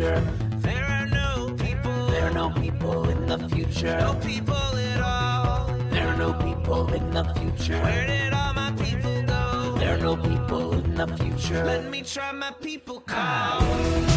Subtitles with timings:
[0.00, 0.22] future.
[0.58, 2.06] There are no people.
[2.06, 3.98] There are no people in the future.
[4.00, 5.66] No people at all.
[5.90, 7.80] There are no people in the future.
[7.82, 9.74] Where did all my people go?
[9.78, 11.64] There are no people in the future.
[11.64, 14.09] Let me try my people call.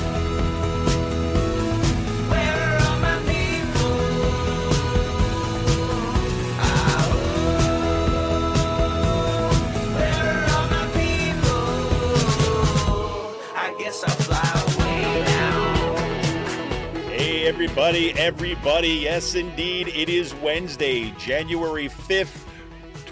[17.43, 18.87] Everybody, everybody.
[18.87, 19.89] Yes, indeed.
[19.89, 22.45] It is Wednesday, January 5th,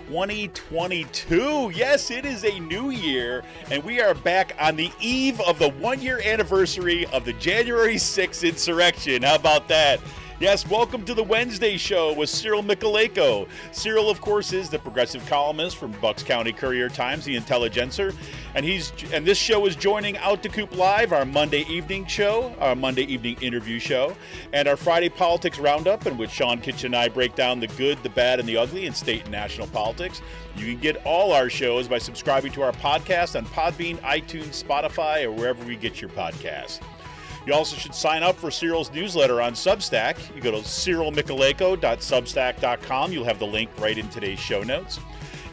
[0.08, 1.74] 2022.
[1.76, 5.72] Yes, it is a new year, and we are back on the eve of the
[5.72, 9.24] one year anniversary of the January 6th insurrection.
[9.24, 10.00] How about that?
[10.42, 13.48] Yes, welcome to the Wednesday show with Cyril Mychalejko.
[13.72, 18.12] Cyril, of course, is the progressive columnist from Bucks County Courier Times, the Intelligencer,
[18.56, 22.56] and he's and this show is joining Out to Coop Live, our Monday evening show,
[22.60, 24.16] our Monday evening interview show,
[24.52, 28.02] and our Friday politics roundup, in which Sean Kitchen and I break down the good,
[28.02, 30.24] the bad, and the ugly in state and national politics.
[30.56, 35.24] You can get all our shows by subscribing to our podcast on Podbean, iTunes, Spotify,
[35.24, 36.80] or wherever we get your podcasts.
[37.46, 40.36] You also should sign up for Cyril's newsletter on Substack.
[40.36, 43.12] You go to cyrilmychalejko.substack.com.
[43.12, 45.00] You'll have the link right in today's show notes.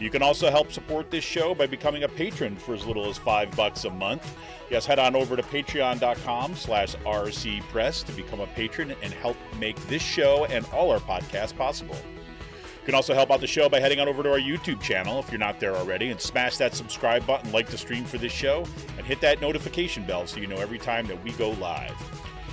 [0.01, 3.19] You can also help support this show by becoming a patron for as little as
[3.19, 4.37] five bucks a month.
[4.71, 9.77] Yes, head on over to patreon.com slash rcpress to become a patron and help make
[9.89, 11.97] this show and all our podcasts possible.
[12.89, 15.19] You can also help out the show by heading on over to our YouTube channel
[15.19, 18.33] if you're not there already and smash that subscribe button, like the stream for this
[18.33, 18.65] show,
[18.97, 21.95] and hit that notification bell so you know every time that we go live.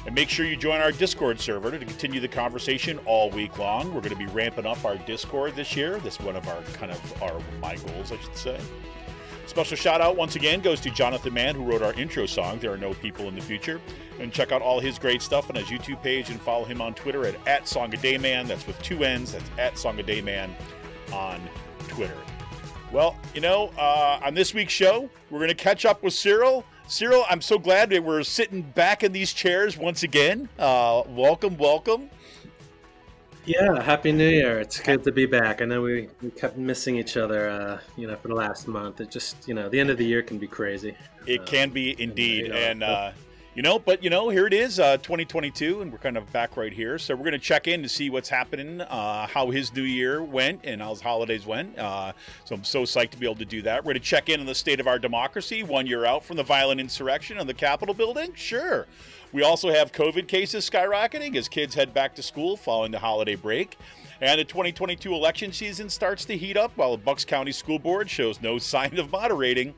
[0.06, 3.94] And make sure you join our Discord server to continue the conversation all week long.
[3.94, 6.02] We're going to be ramping up our Discord this year.
[6.02, 8.60] This is one of our kind of our my goals, I should say.
[9.48, 12.74] Special shout out once again goes to Jonathan Mann, who wrote our intro song, There
[12.74, 13.80] Are No People in the Future.
[14.20, 16.94] And check out all his great stuff on his YouTube page and follow him on
[16.94, 18.48] Twitter at, at SongADayMan.
[18.48, 19.34] That's with two N's.
[19.34, 20.50] That's at SongADayMan
[21.14, 21.42] on
[21.88, 22.18] Twitter.
[22.92, 26.66] Well, you know, uh, on this week's show, we're going to catch up with Cyril.
[26.88, 30.50] Cyril, I'm so glad that we're sitting back in these chairs once again.
[30.58, 32.10] Uh, welcome, welcome.
[33.46, 34.60] Yeah, happy New Year!
[34.60, 35.62] It's good to be back.
[35.62, 39.02] I know we, we kept missing each other, uh, you know, for the last month.
[39.02, 40.96] It just, you know, the end of the year can be crazy.
[41.28, 43.12] It Uh, can be indeed, you know, and uh,
[43.54, 46.58] you know, but you know, here it is, uh, 2022, and we're kind of back
[46.58, 46.98] right here.
[46.98, 50.24] So we're going to check in to see what's happening, uh, how his new year
[50.24, 51.78] went, and how his holidays went.
[51.78, 52.14] Uh,
[52.46, 53.84] so I'm so psyched to be able to do that.
[53.84, 56.38] We're going to check in on the state of our democracy, one year out from
[56.38, 58.34] the violent insurrection on the Capitol building.
[58.34, 58.88] Sure.
[59.36, 63.36] We also have COVID cases skyrocketing as kids head back to school following the holiday
[63.36, 63.78] break.
[64.22, 68.10] And the 2022 election season starts to heat up while the Bucks County School Board
[68.10, 69.74] shows no sign of moderating.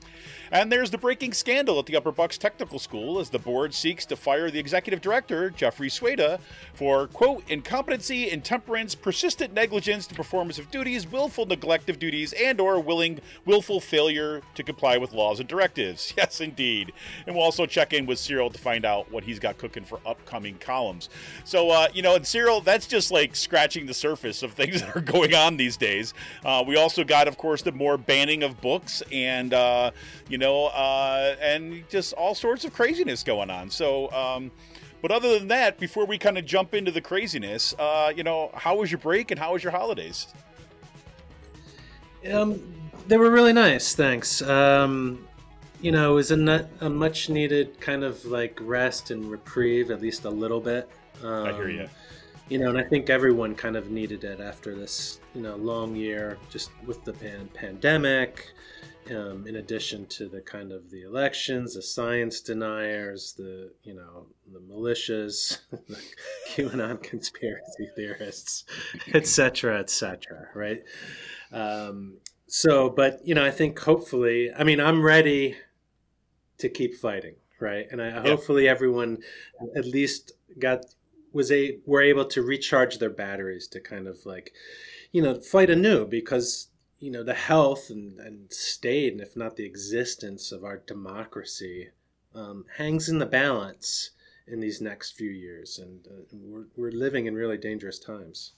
[0.51, 4.05] And there's the breaking scandal at the Upper Bucks Technical School as the board seeks
[4.05, 6.39] to fire the executive director, Jeffrey Sueda,
[6.73, 12.61] for, quote, incompetency, intemperance, persistent negligence to performance of duties, willful neglect of duties, and
[12.61, 16.13] or willing willful failure to comply with laws and directives.
[16.27, 16.93] Yes, indeed.
[17.27, 19.99] And we'll also check in with Cyril to find out what he's got cooking for
[20.05, 21.09] upcoming columns.
[21.43, 24.95] So, uh, you know, and Cyril, that's just like scratching the surface of things that
[24.95, 26.13] are going on these days.
[26.43, 29.91] Uh, we also got, of course, the more banning of books and, uh,
[30.29, 33.69] you know, uh, and just all sorts of craziness going on.
[33.69, 34.51] So, um,
[35.01, 38.49] but other than that, before we kind of jump into the craziness, uh, you know,
[38.53, 40.27] how was your break and how was your holidays?
[42.31, 42.59] Um,
[43.07, 44.41] they were really nice, thanks.
[44.41, 45.26] Um,
[45.81, 50.01] you know, it was a, a much needed kind of like rest and reprieve, at
[50.01, 50.89] least a little bit.
[51.23, 51.89] Um, I hear you.
[52.49, 55.95] You know, and I think everyone kind of needed it after this, you know, long
[55.95, 58.53] year, just with the pan- pandemic.
[59.09, 64.27] Um, in addition to the kind of the elections, the science deniers, the you know
[64.51, 65.97] the militias, the
[66.49, 68.65] QAnon conspiracy theorists,
[69.13, 70.49] etc., etc.
[70.53, 70.83] Right.
[71.53, 72.17] Um,
[72.47, 75.55] so, but you know, I think hopefully, I mean, I'm ready
[76.57, 77.87] to keep fighting, right?
[77.91, 79.19] And I, hopefully, everyone
[79.75, 80.85] at least got
[81.33, 84.53] was a were able to recharge their batteries to kind of like,
[85.11, 86.69] you know, fight anew because
[86.99, 91.89] you know the health and, and state, and if not the existence of our democracy,
[92.33, 94.11] um, hangs in the balance
[94.47, 98.53] in these next few years, and uh, we're we're living in really dangerous times.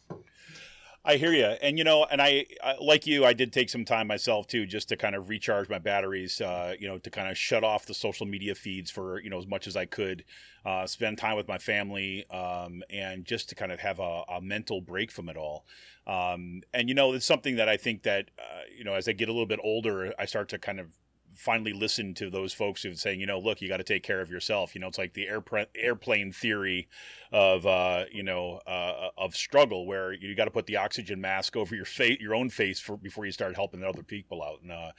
[1.05, 3.25] I hear you, and you know, and I, I like you.
[3.25, 6.41] I did take some time myself too, just to kind of recharge my batteries.
[6.41, 9.37] Uh, you know, to kind of shut off the social media feeds for you know
[9.37, 10.25] as much as I could,
[10.65, 14.41] uh, spend time with my family, um, and just to kind of have a, a
[14.41, 15.65] mental break from it all.
[16.05, 19.13] Um, and you know, it's something that I think that uh, you know, as I
[19.13, 20.98] get a little bit older, I start to kind of
[21.39, 24.03] finally listened to those folks who are saying, you know, look, you got to take
[24.03, 24.75] care of yourself.
[24.75, 26.89] You know, it's like the airplane airplane theory
[27.31, 31.55] of uh, you know uh, of struggle, where you got to put the oxygen mask
[31.55, 34.61] over your face, your own face, for before you start helping other people out.
[34.61, 34.91] And uh,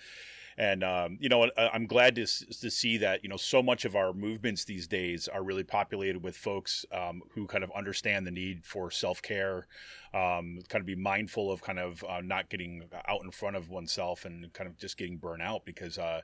[0.57, 3.95] and um, you know i'm glad to, to see that you know so much of
[3.97, 8.31] our movements these days are really populated with folks um, who kind of understand the
[8.31, 9.67] need for self-care
[10.13, 13.71] um, kind of be mindful of kind of uh, not getting out in front of
[13.71, 16.21] oneself and kind of just getting burnt out because uh,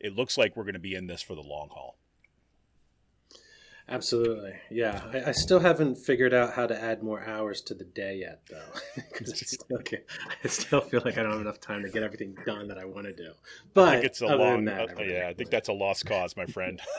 [0.00, 1.98] it looks like we're going to be in this for the long haul
[3.88, 5.00] Absolutely, yeah.
[5.12, 8.40] I, I, still haven't figured out how to add more hours to the day yet,
[8.50, 9.78] though, because I still,
[10.44, 12.84] I still feel like I don't have enough time to get everything done that I
[12.84, 13.30] want to do.
[13.74, 15.28] But I think it's a long, that, uh, yeah.
[15.28, 16.80] I think that's a lost cause, my friend.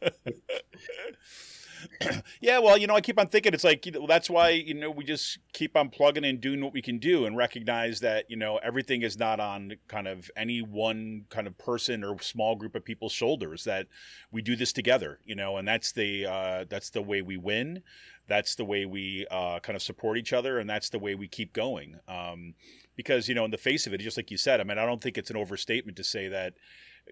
[2.40, 4.74] yeah, well, you know, I keep on thinking it's like you know, that's why you
[4.74, 8.30] know we just keep on plugging and doing what we can do and recognize that
[8.30, 12.56] you know everything is not on kind of any one kind of person or small
[12.56, 13.64] group of people's shoulders.
[13.64, 13.86] That
[14.30, 17.82] we do this together, you know, and that's the uh, that's the way we win.
[18.28, 21.28] That's the way we uh, kind of support each other, and that's the way we
[21.28, 22.00] keep going.
[22.08, 22.54] Um,
[22.96, 24.86] because you know, in the face of it, just like you said, I mean, I
[24.86, 26.54] don't think it's an overstatement to say that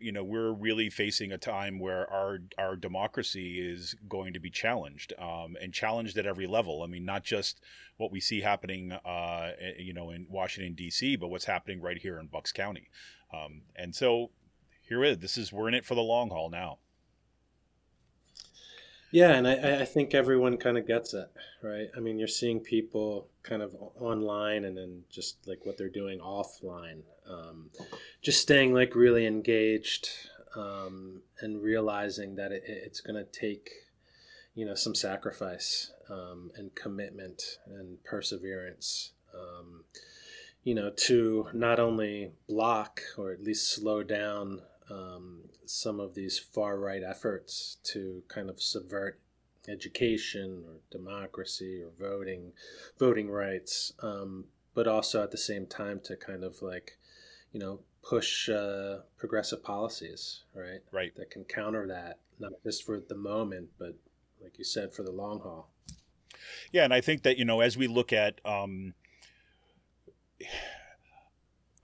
[0.01, 4.51] you know we're really facing a time where our our democracy is going to be
[4.51, 6.83] challenged um, and challenged at every level.
[6.83, 7.61] I mean, not just
[7.97, 11.99] what we see happening, uh, eh, you know, in Washington D.C., but what's happening right
[11.99, 12.91] here in Bucks County.
[13.33, 14.31] Um, and so
[14.83, 15.19] here it is.
[15.19, 16.79] This is we're in it for the long haul now.
[19.15, 21.31] Yeah, and I, I think everyone kind of gets it,
[21.63, 21.87] right?
[21.97, 26.19] I mean, you're seeing people kind of online and then just like what they're doing
[26.19, 27.03] offline.
[27.29, 27.71] Um,
[28.23, 30.09] just staying like really engaged
[30.57, 33.71] um, and realizing that it, it's going to take,
[34.55, 39.85] you know, some sacrifice um, and commitment and perseverance, um,
[40.63, 46.39] you know, to not only block or at least slow down um, some of these
[46.39, 49.19] far right efforts to kind of subvert
[49.69, 52.53] education or democracy or voting
[52.99, 54.45] voting rights um,
[54.75, 56.99] but also at the same time to kind of like
[57.55, 60.81] you know push uh, progressive policies right?
[60.93, 61.15] Right.
[61.17, 63.95] That can counter that not just for the moment but
[64.43, 65.71] like you said for the long haul.
[66.71, 68.93] Yeah and i think that you know as we look at um,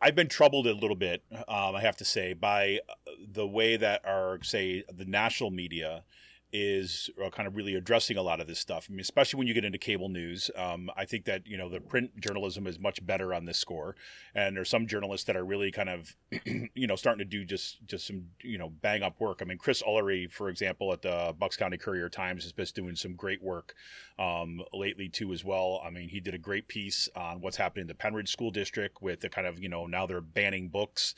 [0.02, 2.78] I've been troubled a little bit, um, I have to say, by
[3.22, 6.04] the way that our, say, the national media
[6.52, 8.86] is uh, kind of really addressing a lot of this stuff.
[8.88, 10.50] I mean, especially when you get into cable news.
[10.56, 13.94] Um, I think that you know the print journalism is much better on this score,
[14.34, 16.16] and there's some journalists that are really kind of,
[16.74, 19.40] you know, starting to do just just some you know bang up work.
[19.40, 22.96] I mean, Chris Ullery, for example, at the Bucks County Courier Times, has been doing
[22.96, 23.74] some great work
[24.18, 25.80] um, lately too as well.
[25.84, 29.00] I mean, he did a great piece on what's happening in the Pennridge School District
[29.00, 31.14] with the kind of you know now they're banning books.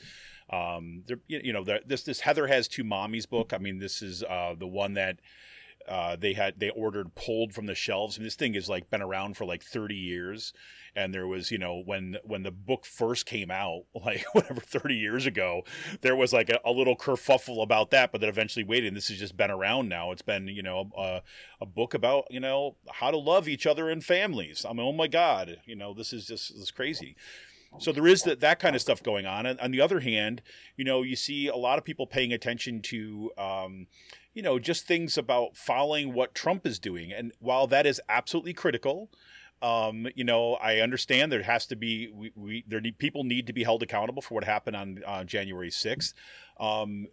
[0.53, 3.53] Um, you know, this this Heather has two mommies book.
[3.53, 5.19] I mean, this is uh, the one that
[5.87, 8.17] uh, they had they ordered pulled from the shelves.
[8.17, 10.53] I And this thing has like been around for like 30 years.
[10.95, 14.95] And there was, you know, when when the book first came out, like whatever 30
[14.95, 15.63] years ago,
[16.01, 18.89] there was like a, a little kerfuffle about that, but then eventually waited.
[18.89, 20.11] And this has just been around now.
[20.11, 21.21] It's been, you know, a,
[21.59, 24.65] a book about, you know, how to love each other and families.
[24.65, 27.15] I mean, oh my God, you know, this is just this is crazy.
[27.79, 29.45] So there is that, that kind of stuff going on.
[29.45, 30.41] And on the other hand,
[30.77, 33.87] you know, you see a lot of people paying attention to, um,
[34.33, 37.11] you know, just things about following what Trump is doing.
[37.11, 39.09] And while that is absolutely critical,
[39.61, 43.47] um, you know, I understand there has to be we, we there need, people need
[43.47, 46.13] to be held accountable for what happened on uh, January sixth.
[46.59, 47.07] Um,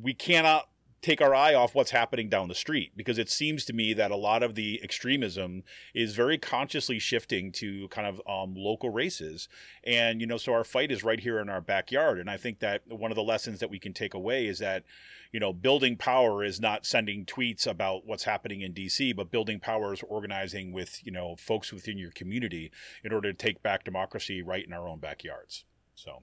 [0.00, 0.68] we cannot
[1.00, 4.10] take our eye off what's happening down the street because it seems to me that
[4.10, 5.62] a lot of the extremism
[5.94, 9.48] is very consciously shifting to kind of um, local races.
[9.84, 12.18] And you know so our fight is right here in our backyard.
[12.18, 14.84] And i think that one of the lessons that we can take away is that
[15.32, 19.60] you know building power is not sending tweets about what's happening in dc but building
[19.60, 22.70] power is organizing with you know folks within your community
[23.04, 25.64] in order to take back democracy right in our own backyards.
[25.94, 26.22] So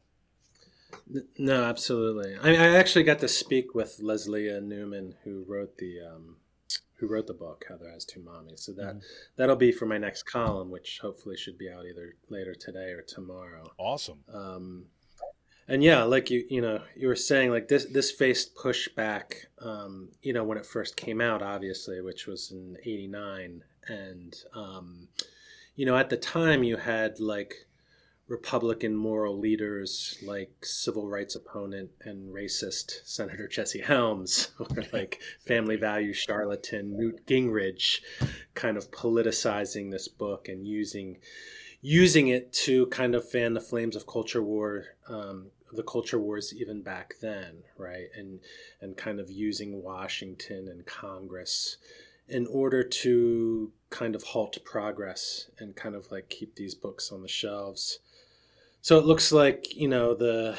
[1.38, 2.36] no, absolutely.
[2.42, 6.38] I, I actually got to speak with Lesléa Newman, who wrote the um,
[6.98, 8.60] who wrote the book Heather Has Two Mommies.
[8.60, 9.04] So that mm.
[9.36, 13.02] that'll be for my next column, which hopefully should be out either later today or
[13.02, 13.72] tomorrow.
[13.78, 14.24] Awesome.
[14.34, 14.86] Um,
[15.68, 19.46] and yeah, like you you know you were saying, like this this faced pushback.
[19.60, 25.08] Um, you know when it first came out, obviously, which was in '89, and um,
[25.76, 27.65] you know at the time you had like
[28.28, 35.76] Republican moral leaders like civil rights opponent and racist Senator Jesse Helms, or like family
[35.76, 38.00] values charlatan Newt Gingrich,
[38.56, 41.18] kind of politicizing this book and using
[41.82, 46.54] using it to kind of fan the flames of culture war um, the culture wars
[46.54, 48.08] even back then, right?
[48.16, 48.40] And
[48.82, 51.78] and kind of using Washington and Congress
[52.28, 57.22] in order to kind of halt progress and kind of like keep these books on
[57.22, 58.00] the shelves.
[58.86, 60.56] So it looks like you know the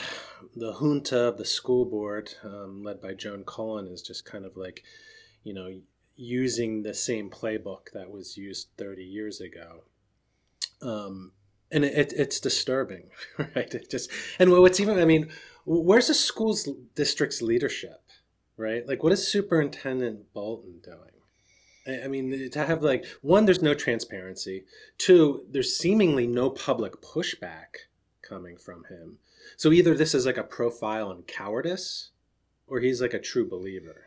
[0.56, 4.56] the junta of the school board, um, led by Joan Cullen, is just kind of
[4.56, 4.82] like
[5.44, 5.80] you know
[6.16, 9.84] using the same playbook that was used 30 years ago.
[10.82, 11.34] Um,
[11.70, 13.72] and it, it's disturbing, right?
[13.72, 15.28] It just and what's even I mean,
[15.64, 18.02] where's the school's district's leadership,
[18.56, 18.84] right?
[18.88, 22.02] Like, what is Superintendent Bolton doing?
[22.04, 24.64] I mean, to have like one, there's no transparency.
[24.98, 27.86] Two, there's seemingly no public pushback
[28.28, 29.18] coming from him.
[29.56, 32.10] So either this is like a profile on cowardice,
[32.66, 34.06] or he's like a true believer.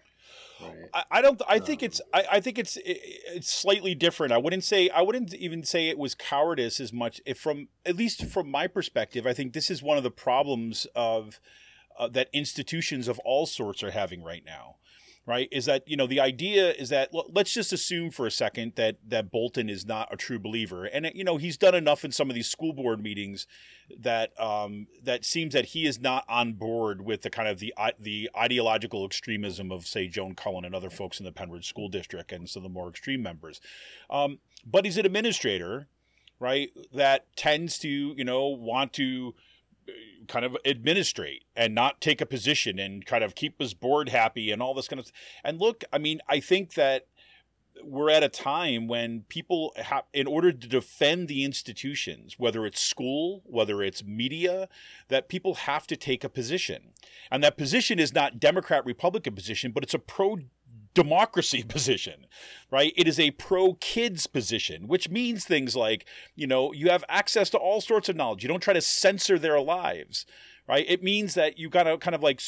[0.62, 0.90] Right.
[0.94, 1.42] I, I, don't.
[1.48, 2.02] I think um, it's.
[2.14, 2.78] I, I, think it's.
[2.84, 4.34] It's slightly different.
[4.34, 4.90] I wouldn't say.
[4.90, 7.22] I wouldn't even say it was cowardice as much.
[7.26, 10.86] If from at least from my perspective, I think this is one of the problems
[10.96, 11.40] of
[11.98, 14.76] uh, that institutions of all sorts are having right now
[15.30, 18.74] right is that you know the idea is that let's just assume for a second
[18.76, 20.86] that that bolton is not a true believer.
[20.86, 23.46] And you know he's done enough in some of these school board meetings
[23.96, 27.72] that um, that seems that he is not on board with the kind of the
[28.00, 32.32] the ideological extremism of say joan cullen and other folks in the pennridge school district
[32.32, 33.62] and some of the more extreme members.
[34.10, 35.88] Um, but he's an administrator
[36.40, 39.36] right that tends to you know want to
[40.28, 44.52] kind of administrate and not take a position and kind of keep his board happy
[44.52, 45.12] and all this kind of
[45.44, 47.08] and look i mean i think that
[47.84, 52.82] we're at a time when people have in order to defend the institutions whether it's
[52.82, 54.68] school whether it's media
[55.08, 56.92] that people have to take a position.
[57.32, 60.40] And that position is not democrat republican position but it's a pro
[60.94, 62.26] democracy position,
[62.72, 62.94] right?
[62.96, 66.06] It is a pro kids position, which means things like,
[66.36, 68.44] you know, you have access to all sorts of knowledge.
[68.44, 70.26] You don't try to censor their lives,
[70.68, 70.86] right?
[70.88, 72.42] It means that you got to kind of like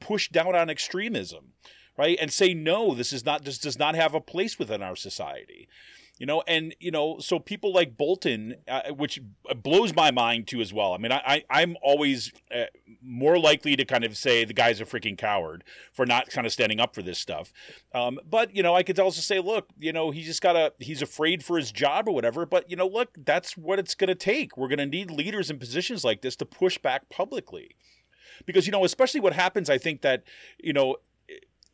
[0.00, 1.52] push down on extremism,
[1.96, 2.18] right?
[2.20, 5.68] And say, no, this is not, this does not have a place within our society
[6.18, 9.20] you know and you know so people like bolton uh, which
[9.62, 10.92] blows my mind too as well.
[10.92, 12.64] I mean i, I am always uh,
[13.02, 16.52] more likely to kind of say the guy's a freaking coward for not kind of
[16.52, 17.52] standing up for this stuff.
[17.94, 21.02] Um, but you know i could also say look you know he just gotta he's
[21.02, 22.44] afraid for his job or whatever.
[22.44, 24.56] But you know look that's what it's gonna take.
[24.56, 27.76] We're gonna need leaders in positions like this to push back publicly.
[28.44, 30.22] Because you know especially what happens i think that
[30.58, 30.96] you know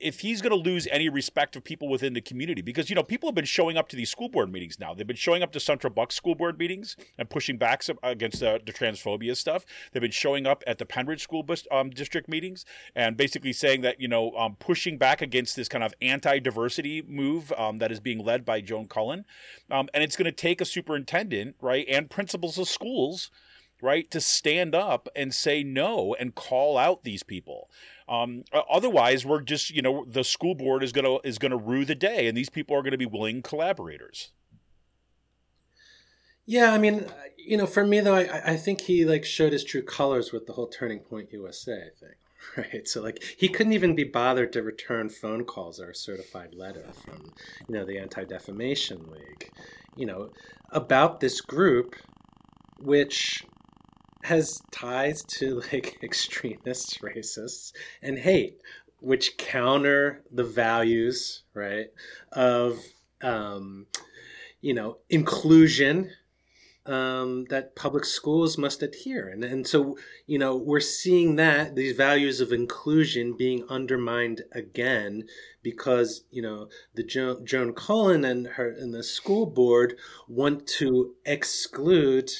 [0.04, 3.02] if he's going to lose any respect of people within the community, because you know
[3.02, 4.92] people have been showing up to these school board meetings now.
[4.92, 8.60] They've been showing up to Central Bucks school board meetings and pushing back against the,
[8.64, 9.64] the transphobia stuff.
[9.90, 13.98] They've been showing up at the Pennridge school um, district meetings and basically saying that
[14.00, 18.22] you know um, pushing back against this kind of anti-diversity move um, that is being
[18.22, 19.24] led by Joan Cullen,
[19.70, 23.30] um, and it's going to take a superintendent, right, and principals of schools
[23.84, 27.68] right, to stand up and say no and call out these people.
[28.08, 31.94] Um, otherwise, we're just you know the school board is gonna is gonna rue the
[31.94, 34.30] day, and these people are to be willing collaborators.
[36.46, 37.06] Yeah, I mean,
[37.38, 40.46] you know, for me though, I, I think he like showed his true colors with
[40.46, 42.14] the whole Turning Point USA thing,
[42.56, 42.86] right?
[42.86, 46.86] So like he couldn't even be bothered to return phone calls or a certified letter
[47.04, 47.32] from
[47.68, 49.50] you know the Anti Defamation League,
[49.96, 50.30] you know,
[50.70, 51.96] about this group,
[52.78, 53.44] which
[54.24, 58.58] has ties to like extremists, racists, and hate,
[59.00, 61.88] which counter the values, right,
[62.32, 62.80] of
[63.22, 63.86] um,
[64.60, 66.10] you know inclusion
[66.86, 69.28] um, that public schools must adhere.
[69.28, 75.24] And, and so, you know, we're seeing that these values of inclusion being undermined again
[75.62, 79.96] because, you know, the jo- Joan Cullen and her and the school board
[80.28, 82.30] want to exclude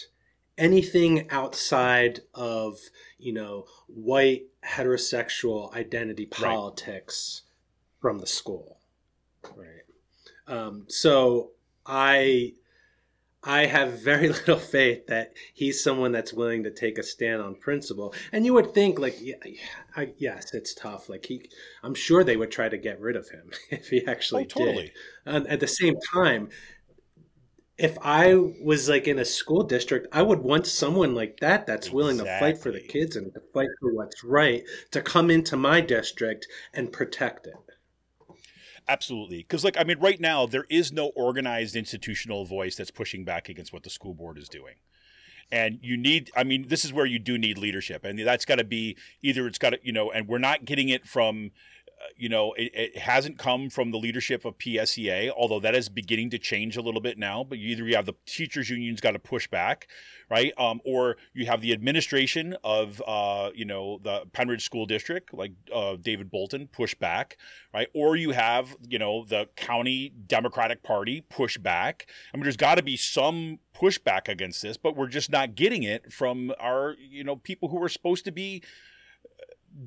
[0.56, 2.78] anything outside of
[3.18, 8.00] you know white heterosexual identity politics right.
[8.00, 8.78] from the school.
[9.56, 9.68] Right.
[10.46, 11.50] Um, so
[11.86, 12.52] i
[13.42, 17.54] i have very little faith that he's someone that's willing to take a stand on
[17.54, 18.14] principle.
[18.32, 19.36] And you would think like yeah,
[19.96, 21.08] I, yes it's tough.
[21.08, 21.50] Like he
[21.82, 24.92] i'm sure they would try to get rid of him if he actually oh, totally.
[25.26, 25.34] did.
[25.34, 26.48] Um, at the same time
[27.76, 31.86] if I was like in a school district, I would want someone like that that's
[31.86, 31.96] exactly.
[31.96, 34.62] willing to fight for the kids and to fight for what's right
[34.92, 37.54] to come into my district and protect it.
[38.86, 39.38] Absolutely.
[39.38, 43.48] Because, like, I mean, right now, there is no organized institutional voice that's pushing back
[43.48, 44.74] against what the school board is doing.
[45.50, 48.04] And you need, I mean, this is where you do need leadership.
[48.04, 50.90] And that's got to be either it's got to, you know, and we're not getting
[50.90, 51.50] it from
[52.16, 56.30] you know, it, it, hasn't come from the leadership of PSEA, although that is beginning
[56.30, 57.44] to change a little bit now.
[57.44, 59.88] But either you have the teachers unions got to push back,
[60.30, 60.52] right?
[60.58, 65.52] Um, or you have the administration of, uh, you know, the Pennridge School District, like
[65.72, 67.36] uh, David Bolton, push back,
[67.72, 67.88] right?
[67.94, 72.06] Or you have, you know, the county Democratic Party push back.
[72.32, 75.82] I mean, there's got to be some pushback against this, but we're just not getting
[75.82, 78.62] it from our, you know, people who are supposed to be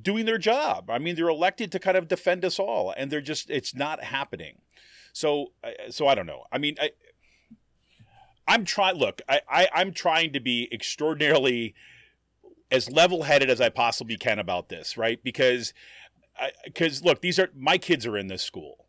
[0.02, 0.90] doing their job.
[0.90, 4.04] I mean, they're elected to kind of defend us all, and they're just it's not
[4.04, 4.62] happening.
[5.14, 5.54] So,
[5.90, 6.44] so I don't know.
[6.52, 6.92] I mean, I,
[8.48, 8.96] I'm trying.
[8.96, 11.74] Look, I, I I'm trying to be extraordinarily
[12.70, 15.24] as level-headed as I possibly can about this, right?
[15.24, 15.74] Because,
[16.66, 18.88] because look, these are my kids are in this school,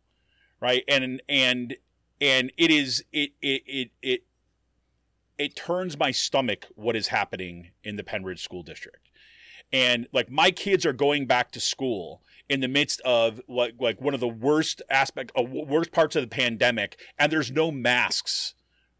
[0.59, 0.83] right?
[0.87, 1.77] And and
[2.19, 4.23] and it is it it it it
[5.37, 9.08] it turns my stomach what is happening in the Pennridge School District
[9.71, 14.01] and like my kids are going back to school in the midst of like like
[14.01, 18.55] one of the worst aspect uh, worst parts of the pandemic and there's no masks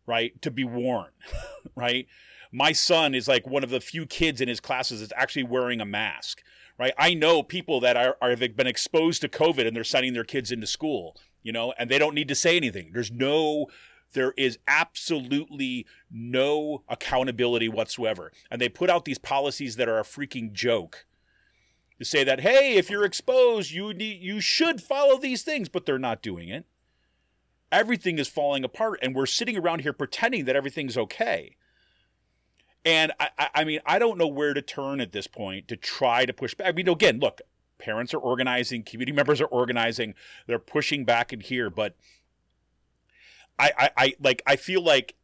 [0.05, 1.09] right to be worn
[1.75, 2.07] right?
[2.51, 5.81] My son is like one of the few kids in his classes that's actually wearing
[5.81, 6.41] a mask
[6.77, 6.93] right?
[6.97, 10.23] I know people that are, are have been exposed to covid and they're sending their
[10.23, 12.91] kids into school you know and they don't need to say anything.
[12.93, 13.67] There's no
[14.13, 18.31] there is absolutely no accountability whatsoever.
[18.49, 21.05] And they put out these policies that are a freaking joke
[21.99, 25.85] to say that, hey, if you're exposed, you need, you should follow these things, but
[25.85, 26.65] they're not doing it.
[27.71, 31.55] Everything is falling apart, and we're sitting around here pretending that everything's okay.
[32.83, 36.25] And I, I mean, I don't know where to turn at this point to try
[36.25, 36.67] to push back.
[36.67, 37.41] I mean, again, look,
[37.77, 40.15] parents are organizing, community members are organizing,
[40.47, 41.95] they're pushing back in here, but
[43.59, 45.15] I, I, I like I feel like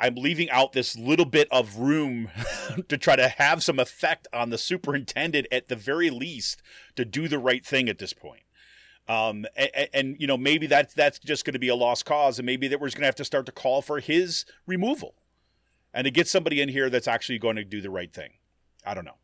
[0.00, 2.30] I'm leaving out this little bit of room
[2.88, 6.62] to try to have some effect on the superintendent at the very least
[6.96, 8.42] to do the right thing at this point.
[9.06, 12.38] Um, and, and, you know maybe that's that's just going to be a lost cause,
[12.38, 15.14] and maybe that we're going to have to start to call for his removal,
[15.92, 18.30] and to get somebody in here that's actually going to do the right thing.
[18.86, 19.16] I don't know.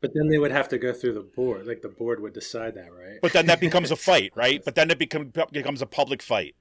[0.00, 2.74] But then they would have to go through the board, like the board would decide
[2.74, 3.20] that, right?
[3.22, 4.64] But then that becomes a fight, right?
[4.64, 6.56] But then it become, becomes a public fight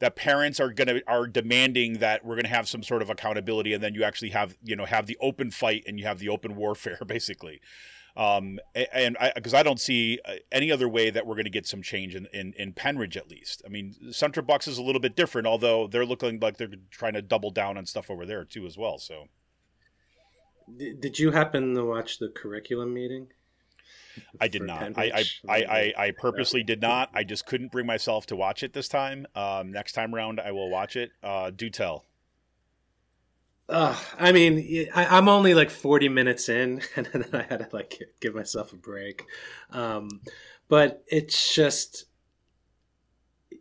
[0.00, 3.08] that parents are going to are demanding that we're going to have some sort of
[3.08, 6.18] accountability and then you actually have you know have the open fight and you have
[6.18, 7.60] the open warfare basically
[8.16, 8.58] um,
[8.92, 11.50] and I because I, I, don't see uh, any other way that we're going to
[11.50, 13.62] get some change in, in, in Pennridge at least.
[13.64, 17.14] I mean, Central Bucks is a little bit different, although they're looking like they're trying
[17.14, 18.98] to double down on stuff over there too as well.
[18.98, 19.26] So,
[20.76, 23.28] did you happen to watch the curriculum meeting?
[24.40, 24.98] I did not.
[24.98, 27.10] I, I, I, I, purposely did not.
[27.14, 29.26] I just couldn't bring myself to watch it this time.
[29.34, 31.12] Um, next time around, I will watch it.
[31.22, 32.04] Uh, do tell.
[33.70, 37.68] Uh, I mean, I, am only like 40 minutes in, and then I had to
[37.72, 39.24] like give myself a break.
[39.70, 40.08] Um,
[40.68, 42.06] but it's just,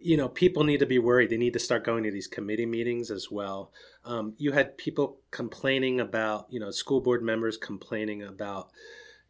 [0.02, 1.30] you know, people need to be worried.
[1.30, 3.72] They need to start going to these committee meetings as well.
[4.04, 8.70] Um, you had people complaining about, you know, school board members complaining about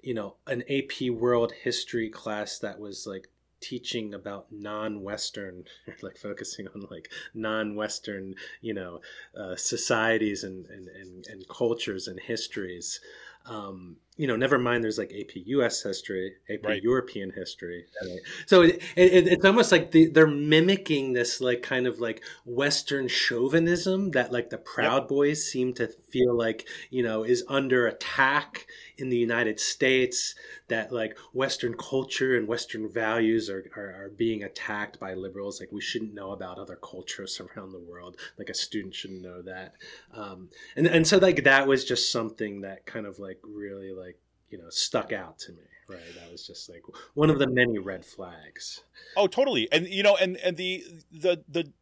[0.02, 3.30] you know an AP World History class that was like
[3.62, 5.66] teaching about non-western
[6.02, 9.02] like focusing on like non-western you know
[9.38, 13.00] uh, societies and, and, and, and cultures and histories.
[13.46, 14.84] Um, you know, never mind.
[14.84, 15.82] There's like AP U.S.
[15.82, 16.84] history, AP right.
[16.84, 17.86] European history.
[18.47, 23.08] So it, it, it's almost like the, they're mimicking this like kind of like Western
[23.08, 25.08] chauvinism that like the Proud yep.
[25.08, 30.36] Boys seem to feel like you know is under attack in the United States.
[30.67, 35.62] That like Western culture and Western values are, are, are being attacked by liberals.
[35.62, 38.17] Like we shouldn't know about other cultures around the world.
[38.38, 39.75] Like a student shouldn't know that.
[40.13, 44.09] Um, and and so like that was just something that kind of like really like
[44.50, 46.00] you know stuck out to me right?
[46.22, 46.84] That was just like
[47.16, 48.82] one of the many red flags.
[49.18, 49.68] Oh totally.
[49.72, 51.74] And you know and and the the the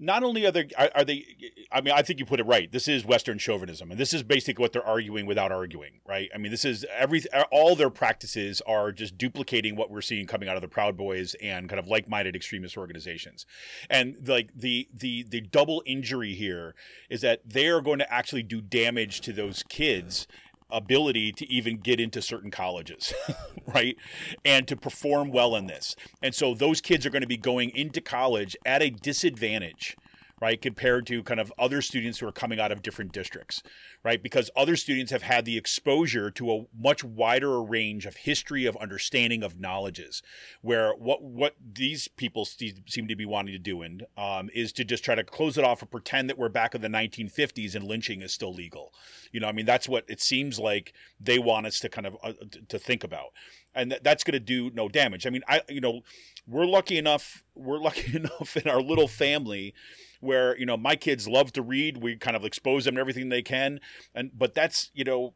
[0.00, 1.24] not only are they are, they
[1.72, 2.70] i mean i think you put it right.
[2.70, 6.28] This is western chauvinism and this is basically what they're arguing without arguing right?
[6.32, 10.48] I mean this is every all their practices are just duplicating what we're seeing coming
[10.48, 13.46] out of the proud boys and kind of like-minded extremist organizations.
[13.90, 16.74] And like the the the double injury here
[17.10, 20.28] is that they are going to actually do damage to those kids
[20.70, 23.12] ability to even get into certain colleges,
[23.66, 23.96] right?
[24.44, 25.96] And to perform well in this.
[26.22, 29.96] And so those kids are going to be going into college at a disadvantage
[30.40, 33.62] right, compared to kind of other students who are coming out of different districts,
[34.04, 34.22] right?
[34.22, 38.76] Because other students have had the exposure to a much wider range of history, of
[38.76, 40.22] understanding, of knowledges,
[40.62, 44.84] where what what these people seem to be wanting to do in, um, is to
[44.84, 47.84] just try to close it off and pretend that we're back in the 1950s and
[47.84, 48.92] lynching is still legal.
[49.32, 52.16] You know, I mean, that's what it seems like they want us to kind of
[52.22, 52.32] uh,
[52.68, 53.32] to think about.
[53.74, 55.26] and that's going to do no damage.
[55.26, 56.02] I mean, I you know,
[56.46, 57.44] we're lucky enough.
[57.54, 59.74] We're lucky enough in our little family
[60.20, 61.98] where you know my kids love to read.
[62.02, 63.80] We kind of expose them to everything they can,
[64.14, 65.34] and but that's you know,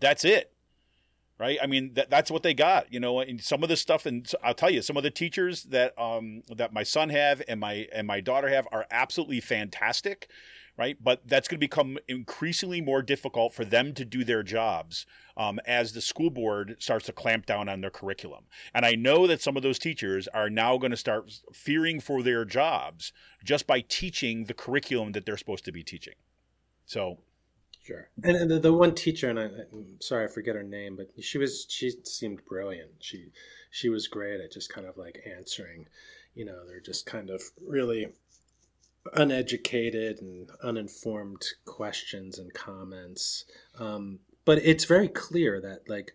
[0.00, 0.52] that's it
[1.38, 1.58] right?
[1.62, 3.20] I mean, that, that's what they got, you know.
[3.20, 6.42] And some of the stuff, and I'll tell you, some of the teachers that um
[6.54, 10.30] that my son have and my and my daughter have are absolutely fantastic,
[10.76, 10.96] right?
[11.02, 15.58] But that's going to become increasingly more difficult for them to do their jobs um,
[15.66, 18.44] as the school board starts to clamp down on their curriculum.
[18.74, 22.22] And I know that some of those teachers are now going to start fearing for
[22.22, 23.12] their jobs
[23.44, 26.14] just by teaching the curriculum that they're supposed to be teaching.
[26.84, 27.18] So
[27.86, 28.08] Sure.
[28.24, 31.22] And, and the, the one teacher, and I, I'm sorry I forget her name, but
[31.22, 32.90] she was she seemed brilliant.
[32.98, 33.28] She
[33.70, 35.86] she was great at just kind of like answering.
[36.34, 38.08] You know, they're just kind of really
[39.14, 43.44] uneducated and uninformed questions and comments.
[43.78, 46.12] Um, but it's very clear that like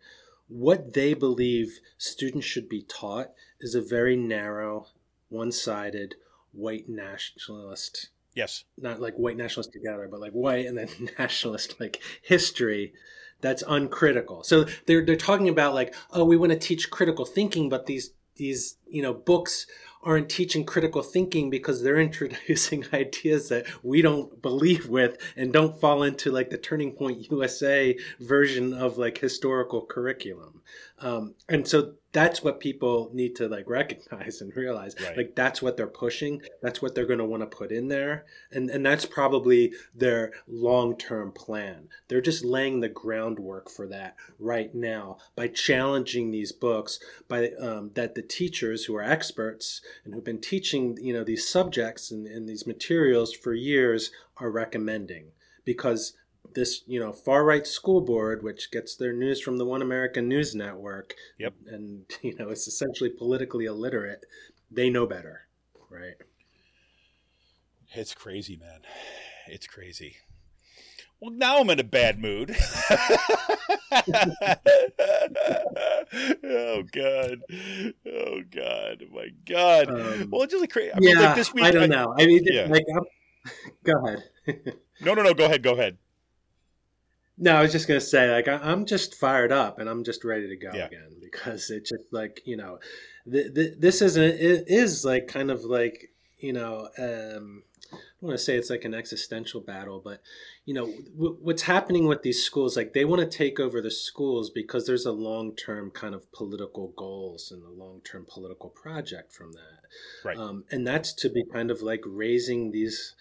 [0.47, 4.87] what they believe students should be taught is a very narrow,
[5.29, 6.15] one-sided,
[6.51, 12.01] white nationalist yes, not like white nationalist together, but like white and then nationalist like
[12.21, 12.93] history
[13.41, 14.43] that's uncritical.
[14.43, 18.11] So they're they're talking about like, oh, we want to teach critical thinking, but these
[18.35, 19.67] these you know books
[20.03, 25.79] aren't teaching critical thinking because they're introducing ideas that we don't believe with and don't
[25.79, 30.61] fall into like the turning point usa version of like historical curriculum
[31.01, 34.95] um, and so that's what people need to like recognize and realize.
[35.01, 35.15] Right.
[35.15, 36.41] like that's what they're pushing.
[36.61, 38.25] That's what they're going to want to put in there.
[38.51, 41.87] And and that's probably their long-term plan.
[42.07, 47.91] They're just laying the groundwork for that right now by challenging these books by um,
[47.95, 52.27] that the teachers who are experts and who've been teaching you know these subjects and,
[52.27, 55.31] and these materials for years are recommending.
[55.63, 56.13] Because
[56.53, 60.27] this you know far right school board which gets their news from the one american
[60.27, 61.53] news network Yep.
[61.67, 64.25] and you know it's essentially politically illiterate
[64.69, 65.47] they know better
[65.89, 66.15] right
[67.93, 68.79] it's crazy, man.
[69.47, 70.15] It's crazy.
[71.19, 72.55] Well, now I'm in a bad mood.
[72.89, 73.17] oh
[76.91, 77.41] god.
[78.07, 79.03] Oh god.
[79.11, 79.89] My god.
[79.89, 80.93] Um, well, it's just like crazy.
[80.95, 81.65] I mean, yeah like this week.
[81.65, 82.67] i don't know i mean yeah.
[82.69, 83.03] like I'm,
[83.83, 84.23] go ahead
[85.01, 85.33] No, no, no.
[85.33, 85.61] Go ahead.
[85.61, 85.97] Go ahead.
[87.43, 90.23] No, I was just gonna say, like, I- I'm just fired up and I'm just
[90.23, 90.85] ready to go Yeah.
[90.85, 92.79] again because it's just like you know,
[93.29, 97.97] th- th- this is a, it is like kind of like you know, um, I
[98.21, 100.21] don't want to say it's like an existential battle, but
[100.65, 100.85] you know,
[101.17, 104.85] w- what's happening with these schools, like they want to take over the schools because
[104.85, 109.51] there's a long term kind of political goals and a long term political project from
[109.53, 109.81] that,
[110.23, 110.37] Right.
[110.37, 113.15] um, and that's to be kind of like raising these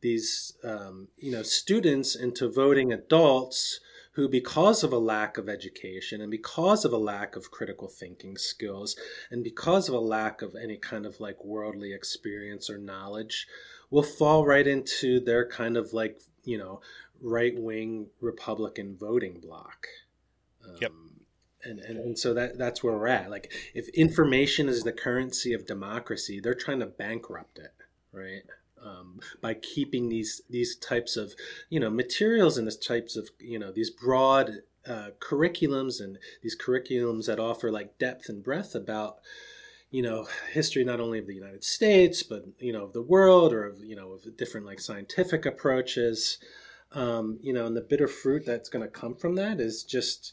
[0.00, 3.80] these um, you know students into voting adults
[4.12, 8.36] who because of a lack of education and because of a lack of critical thinking
[8.36, 8.96] skills
[9.30, 13.46] and because of a lack of any kind of like worldly experience or knowledge
[13.90, 16.80] will fall right into their kind of like you know
[17.22, 19.86] right wing republican voting bloc.
[20.64, 20.92] Um, Yep.
[21.64, 23.30] and, and, and so that that's where we're at.
[23.30, 27.74] Like if information is the currency of democracy they're trying to bankrupt it
[28.12, 28.42] right
[28.84, 31.34] um, by keeping these these types of
[31.68, 36.56] you know materials and these types of you know these broad uh, curriculums and these
[36.56, 39.18] curriculums that offer like depth and breadth about
[39.90, 43.52] you know history not only of the United States but you know of the world
[43.52, 46.38] or of you know of different like scientific approaches.
[46.92, 50.32] Um, you know and the bitter fruit that's going to come from that is just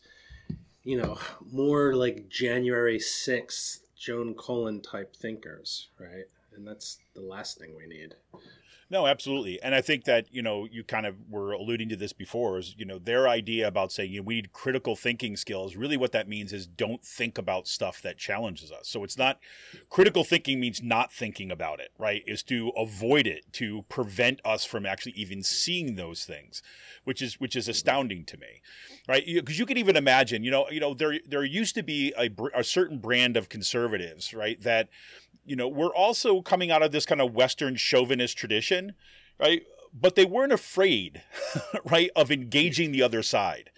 [0.84, 1.18] you know
[1.52, 6.26] more like January 6th Joan Cullen type thinkers right
[6.56, 8.16] and that's the last thing we need
[8.88, 9.60] No, absolutely.
[9.64, 12.76] And I think that, you know, you kind of were alluding to this before is,
[12.78, 15.76] you know, their idea about saying, you know, we need critical thinking skills.
[15.76, 18.88] Really what that means is don't think about stuff that challenges us.
[18.88, 19.40] So it's not
[19.90, 22.24] critical thinking means not thinking about it, right?
[22.28, 26.62] Is to avoid it, to prevent us from actually even seeing those things,
[27.06, 28.62] which is which is astounding to me.
[29.08, 29.24] Right?
[29.26, 32.30] Because you can even imagine, you know, you know there there used to be a,
[32.56, 34.90] a certain brand of conservatives, right, that
[35.46, 38.94] you know, we're also coming out of this kind of Western chauvinist tradition,
[39.40, 39.64] right?
[39.94, 41.22] But they weren't afraid,
[41.86, 43.70] right, of engaging the other side,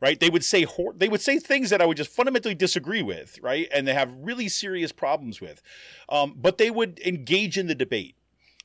[0.00, 0.18] right?
[0.18, 3.38] They would say hor- they would say things that I would just fundamentally disagree with,
[3.42, 5.62] right, and they have really serious problems with,
[6.08, 8.16] um, but they would engage in the debate.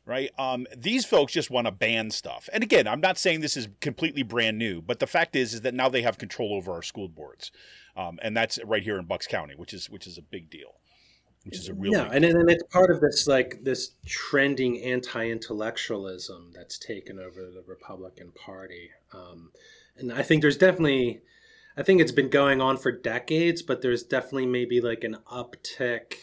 [0.03, 0.31] Right.
[0.37, 2.49] Um, these folks just want to ban stuff.
[2.51, 5.61] And again, I'm not saying this is completely brand new, but the fact is, is
[5.61, 7.51] that now they have control over our school boards,
[7.95, 10.80] um, and that's right here in Bucks County, which is which is a big deal,
[11.43, 16.51] which is a real no, and, and it's part of this like this trending anti-intellectualism
[16.53, 19.51] that's taken over the Republican Party, um,
[19.97, 21.21] and I think there's definitely,
[21.75, 26.13] I think it's been going on for decades, but there's definitely maybe like an uptick,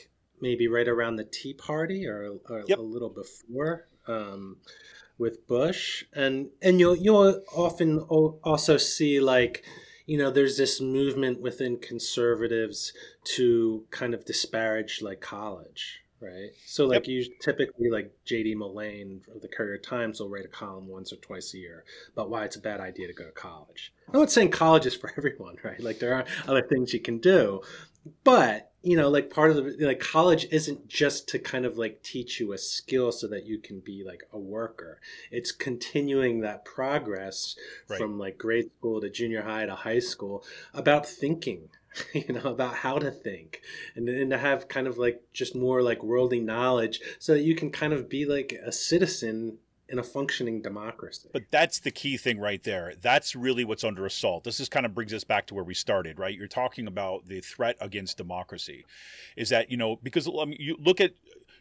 [0.41, 2.79] maybe right around the Tea Party or, or Yep.
[2.79, 3.87] a little before.
[4.07, 4.57] Um,
[5.19, 9.65] with Bush, and and you'll you'll often also see like
[10.09, 12.95] you know there's this movement within conservatives
[13.25, 16.49] to kind of disparage like college, right?
[16.65, 18.55] So like you typically like J.D.
[18.55, 22.31] Mullane of the Courier Times will write a column once or twice a year about
[22.31, 23.93] why it's a bad idea to go to college.
[24.09, 25.79] I'm not saying college is for everyone, right?
[25.79, 27.61] Like there are other things you can do,
[28.25, 32.03] but you know like part of the like college isn't just to kind of like
[32.03, 36.65] teach you a skill so that you can be like a worker it's continuing that
[36.65, 37.57] progress
[37.89, 37.99] Right.
[37.99, 41.71] from like grade school to junior high to high school about thinking
[42.15, 43.61] you know about how to think
[43.97, 47.55] and, and to have kind of like just more like worldly knowledge so that you
[47.55, 52.17] can kind of be like a citizen in a functioning democracy But that's the key
[52.17, 52.93] thing right there.
[53.01, 54.45] That's really what's under assault.
[54.45, 56.37] This is kind of brings us back to where we started, right?
[56.37, 58.85] You're talking about the threat against democracy.
[59.37, 61.13] Is that, you know, because I mean, you look at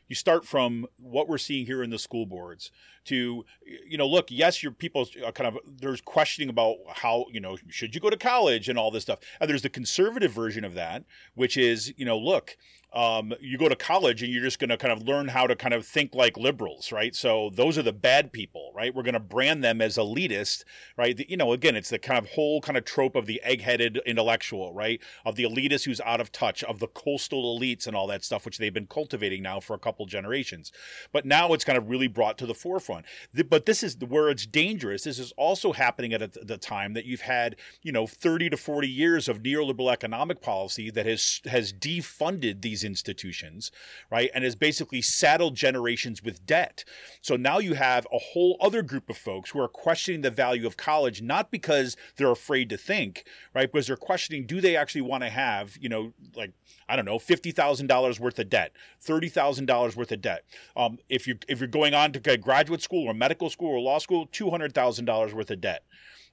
[0.07, 2.71] you start from what we're seeing here in the school boards
[3.05, 3.45] to
[3.85, 7.57] you know look yes your people are kind of there's questioning about how you know
[7.69, 10.73] should you go to college and all this stuff and there's the conservative version of
[10.73, 11.03] that
[11.35, 12.57] which is you know look
[12.93, 15.55] um, you go to college and you're just going to kind of learn how to
[15.55, 17.13] kind of think like liberals, right?
[17.13, 18.95] So those are the bad people, right?
[18.95, 20.63] We're going to brand them as elitist,
[20.97, 21.15] right?
[21.15, 23.97] The, you know, again, it's the kind of whole kind of trope of the egg-headed
[24.05, 25.01] intellectual, right?
[25.25, 28.45] Of the elitist who's out of touch, of the coastal elites and all that stuff,
[28.45, 30.71] which they've been cultivating now for a couple generations.
[31.11, 33.05] But now it's kind of really brought to the forefront.
[33.33, 35.03] The, but this is where it's dangerous.
[35.03, 38.57] This is also happening at a- the time that you've had, you know, 30 to
[38.57, 43.71] 40 years of neoliberal economic policy that has has defunded these institutions,
[44.11, 44.29] right?
[44.33, 46.83] And has basically saddled generations with debt.
[47.21, 50.67] So now you have a whole other group of folks who are questioning the value
[50.67, 53.71] of college, not because they're afraid to think, right?
[53.71, 56.51] Because they're questioning do they actually want to have, you know, like,
[56.89, 60.45] I don't know, fifty thousand dollars worth of debt, thirty thousand dollars worth of debt.
[60.75, 63.99] Um, if you're if you're going on to graduate school or medical school or law
[63.99, 65.83] school, two hundred thousand dollars worth of debt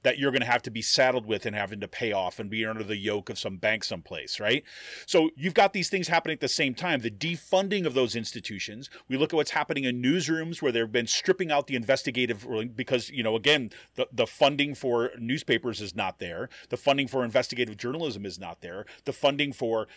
[0.05, 2.49] that you're going to have to be saddled with and having to pay off and
[2.49, 4.63] be under the yoke of some bank someplace, right?
[5.07, 7.01] So you've got these things happening at the same time.
[7.01, 8.89] The defunding of those institutions.
[9.09, 13.11] We look at what's happening in newsrooms where they've been stripping out the investigative because
[13.11, 16.49] you know again the the funding for newspapers is not there.
[16.69, 18.85] The funding for investigative journalism is not there.
[19.05, 19.89] The funding for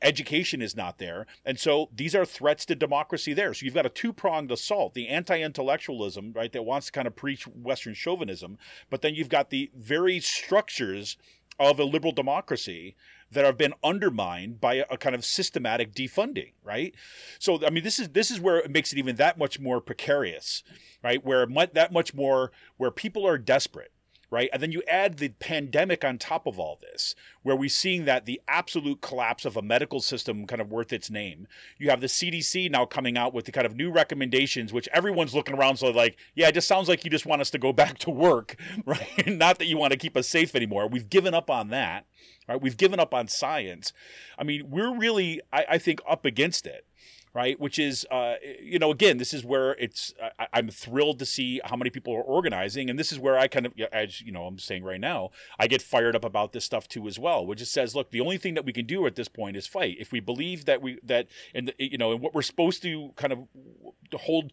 [0.00, 1.26] education is not there.
[1.44, 3.52] And so these are threats to democracy there.
[3.54, 7.06] So you've got a two pronged assault the anti intellectualism, right, that wants to kind
[7.06, 8.58] of preach Western chauvinism,
[8.90, 11.16] but then you've got the very structures
[11.58, 12.94] of a liberal democracy
[13.30, 16.94] that have been undermined by a, kind of systematic defunding, right?
[17.38, 19.80] So I mean, this is this is where it makes it even that much more
[19.80, 20.62] precarious,
[21.02, 21.24] right?
[21.24, 23.92] Where that much more where people are desperate,
[24.30, 24.50] right?
[24.52, 28.26] And then you add the pandemic on top of all this, where we're seeing that
[28.26, 31.46] the absolute collapse of a medical system kind of worth its name.
[31.78, 35.34] You have the CDC now coming out with the kind of new recommendations, which everyone's
[35.34, 37.72] looking around so like, yeah, it just sounds like you just want us to go
[37.78, 39.26] back to work, right?
[39.26, 40.88] Not that you want to keep us safe anymore.
[40.88, 42.06] We've given up on that,
[42.48, 42.60] right?
[42.60, 43.92] We've given up on science.
[44.38, 46.84] I mean, we're really, I, I think, up against it
[47.38, 47.60] right?
[47.60, 50.12] Which is, uh, you know, again, this is where it's.
[50.40, 53.46] I, I'm thrilled to see how many people are organizing, and this is where I
[53.46, 56.64] kind of, as you know, I'm saying right now, I get fired up about this
[56.64, 57.46] stuff too as well.
[57.46, 59.68] Which just says, look, the only thing that we can do at this point is
[59.68, 59.96] fight.
[60.00, 63.32] If we believe that we that and you know, and what we're supposed to kind
[63.32, 63.38] of
[64.14, 64.52] hold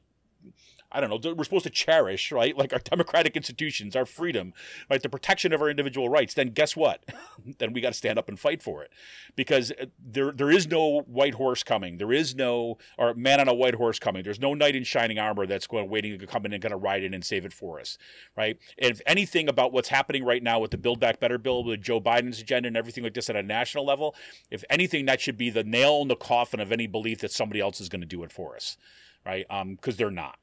[0.96, 2.58] I don't know, we're supposed to cherish, right?
[2.58, 4.54] Like our democratic institutions, our freedom,
[4.90, 5.02] right?
[5.02, 6.34] The protection of our individual rights.
[6.34, 7.04] Then guess what?
[7.60, 8.92] then we got to stand up and fight for it,
[9.36, 11.98] because uh, there there is no white horse coming.
[11.98, 14.24] There is no or man on a white horse coming.
[14.24, 16.82] There's no knight in shining armor that's going waiting to come in and kind of
[16.82, 17.98] ride in and save it for us,
[18.38, 18.58] right?
[18.78, 21.82] And if anything about what's happening right now with the Build Back Better bill, with
[21.82, 24.16] Joe Biden's agenda and everything like this at a national level,
[24.50, 27.60] if anything, that should be the nail in the coffin of any belief that somebody
[27.60, 28.78] else is going to do it for us,
[29.26, 29.46] right?
[29.76, 30.38] Because they're not.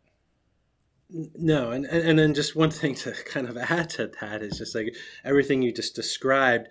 [1.13, 4.59] No, and, and and then just one thing to kind of add to that is
[4.59, 4.95] just like
[5.25, 6.69] everything you just described.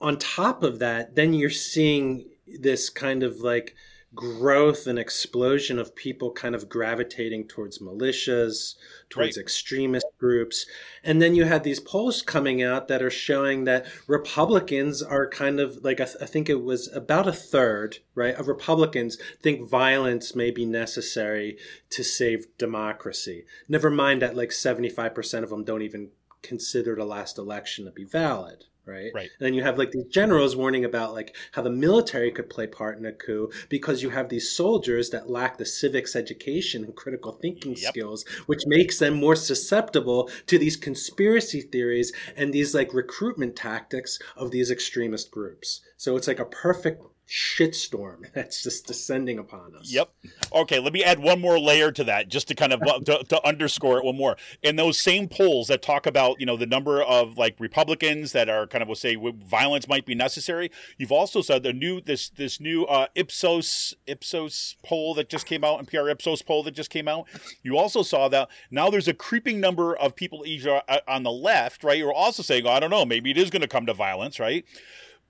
[0.00, 3.74] On top of that, then you're seeing this kind of like
[4.16, 8.74] growth and explosion of people kind of gravitating towards militias,
[9.10, 9.42] towards Right.
[9.42, 10.66] extremist groups.
[11.04, 15.60] And then you had these polls coming out that are showing that Republicans are kind
[15.60, 19.68] of like, I, th- I think it was about a third, right, of Republicans think
[19.68, 21.58] violence may be necessary
[21.90, 23.44] to save democracy.
[23.68, 26.08] Never mind that like 75% of them don't even
[26.42, 29.10] consider the last election to be valid, right?
[29.14, 29.30] Right.
[29.38, 32.66] And then you have like these generals warning about like how the military could play
[32.66, 36.94] part in a coup because you have these soldiers that lack the civics education and
[36.94, 37.92] critical thinking Yep.
[37.92, 44.18] skills, which makes them more susceptible to these conspiracy theories and these like recruitment tactics
[44.36, 45.80] of these extremist groups.
[45.96, 49.92] So it's like a perfect shitstorm that's just descending upon us.
[49.92, 50.10] Yep.
[50.52, 53.46] Okay, let me add one more layer to that, just to kind of to, to
[53.46, 54.36] underscore it one more.
[54.62, 58.48] In those same polls that talk about, you know, the number of like Republicans that
[58.48, 60.70] are kind of will say violence might be necessary.
[60.98, 65.64] You've also said the new this this new uh, Ipsos Ipsos poll that just came
[65.64, 67.26] out, NPR Ipsos poll that just came out.
[67.62, 71.32] You also saw that now there's a creeping number of people either uh, on the
[71.32, 73.68] left, right, who are also saying, oh, I don't know, maybe it is going to
[73.68, 74.64] come to violence, right?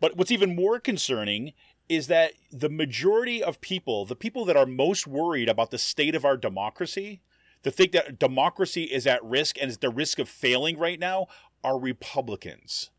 [0.01, 1.53] But what's even more concerning
[1.89, 6.15] is that the majority of people, the people that are most worried about the state
[6.15, 7.21] of our democracy,
[7.63, 11.27] to think that democracy is at risk and is the risk of failing right now,
[11.63, 12.91] are Republicans.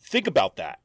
[0.00, 0.80] Think about that.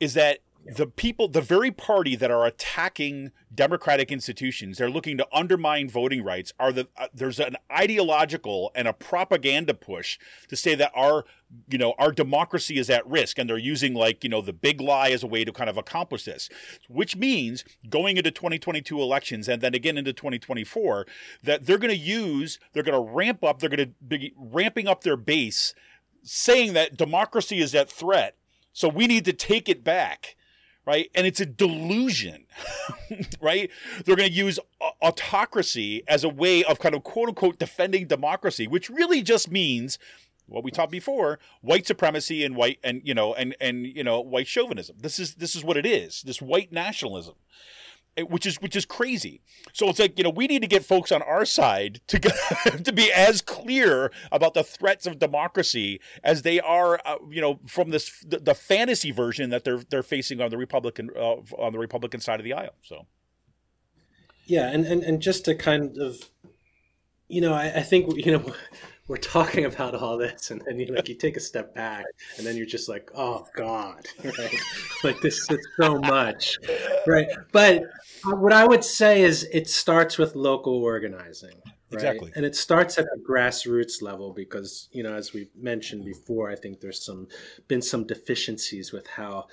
[0.00, 5.26] Is that the people, the very party that are attacking democratic institutions, they're looking to
[5.32, 6.52] undermine voting rights.
[6.58, 11.24] Are the uh, there's an ideological and a propaganda push to say that our
[11.68, 14.80] you know our democracy is at risk, and they're using like you know the big
[14.80, 16.48] lie as a way to kind of accomplish this,
[16.88, 21.06] which means going into 2022 elections and then again into 2024
[21.42, 24.88] that they're going to use, they're going to ramp up, they're going to be ramping
[24.88, 25.74] up their base,
[26.22, 28.36] saying that democracy is at threat,
[28.72, 30.36] so we need to take it back
[30.86, 31.10] right?
[31.14, 32.46] And it's a delusion,
[33.40, 33.70] right?
[34.04, 34.58] They're going to use
[35.02, 39.98] autocracy as a way of kind of quote unquote defending democracy, which really just means
[40.46, 44.20] what we taught before white supremacy and white and you know and and you know
[44.20, 47.34] white chauvinism this is this is what it is this white nationalism
[48.22, 49.40] which is which is crazy.
[49.72, 52.18] So it's like you know we need to get folks on our side to
[52.84, 57.60] to be as clear about the threats of democracy as they are, uh, you know,
[57.66, 61.72] from this the, the, fantasy version that they're they're facing on the Republican uh, on
[61.72, 62.74] the Republican side of the aisle.
[62.82, 63.06] So
[64.46, 66.30] yeah, and and and just to kind of,
[67.28, 68.54] you know, I, I think you know
[69.06, 72.04] we're talking about all this and then you like you take a step back
[72.38, 74.54] and then you're just like oh god right
[75.02, 76.58] like this is so much
[77.06, 77.82] right but
[78.24, 81.74] what i would say is it starts with local organizing right?
[81.92, 82.32] Exactly.
[82.34, 86.56] and it starts at the grassroots level because you know as we mentioned before i
[86.56, 87.28] think there's some
[87.68, 89.46] been some deficiencies with how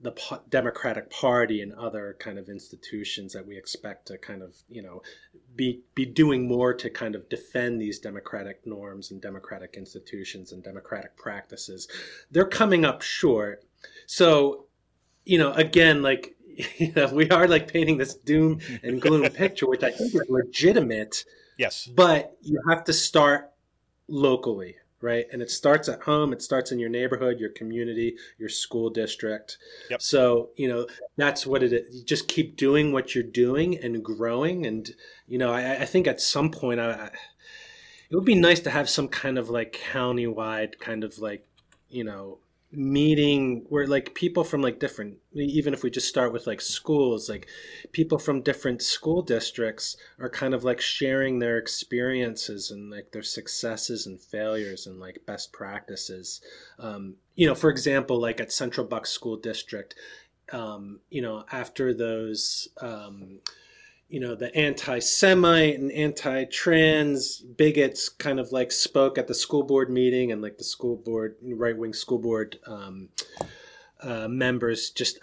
[0.00, 0.12] the
[0.48, 5.02] Democratic Party and other kind of institutions that we expect to kind of you know
[5.54, 10.62] be be doing more to kind of defend these democratic norms and democratic institutions and
[10.62, 11.88] democratic practices
[12.30, 13.64] they're coming up short.
[14.06, 14.66] So
[15.24, 16.36] you know again like
[16.78, 20.22] you know we are like painting this doom and gloom picture which i think is
[20.28, 21.24] legitimate.
[21.58, 21.86] Yes.
[21.86, 23.50] But you have to start
[24.08, 25.26] locally right?
[25.32, 29.58] And it starts at home, it starts in your neighborhood, your community, your school district.
[29.90, 30.02] Yep.
[30.02, 31.94] So, you know, that's what it is.
[31.94, 34.66] You just keep doing what you're doing and growing.
[34.66, 34.90] And,
[35.28, 37.10] you know, I, I think at some point, I, I,
[38.08, 41.44] it would be nice to have some kind of like county-wide kind of like,
[41.90, 42.38] you know,
[42.76, 47.26] meeting where like people from like different even if we just start with like schools
[47.26, 47.48] like
[47.92, 53.22] people from different school districts are kind of like sharing their experiences and like their
[53.22, 56.42] successes and failures and like best practices.
[56.78, 59.94] Um, you know for example like at central bucks school district
[60.52, 63.40] um, you know after those um,
[64.08, 69.90] you know the anti-semite and anti-trans bigots kind of like spoke at the school board
[69.90, 73.08] meeting and like the school board right-wing school board um,
[74.02, 75.18] uh, members just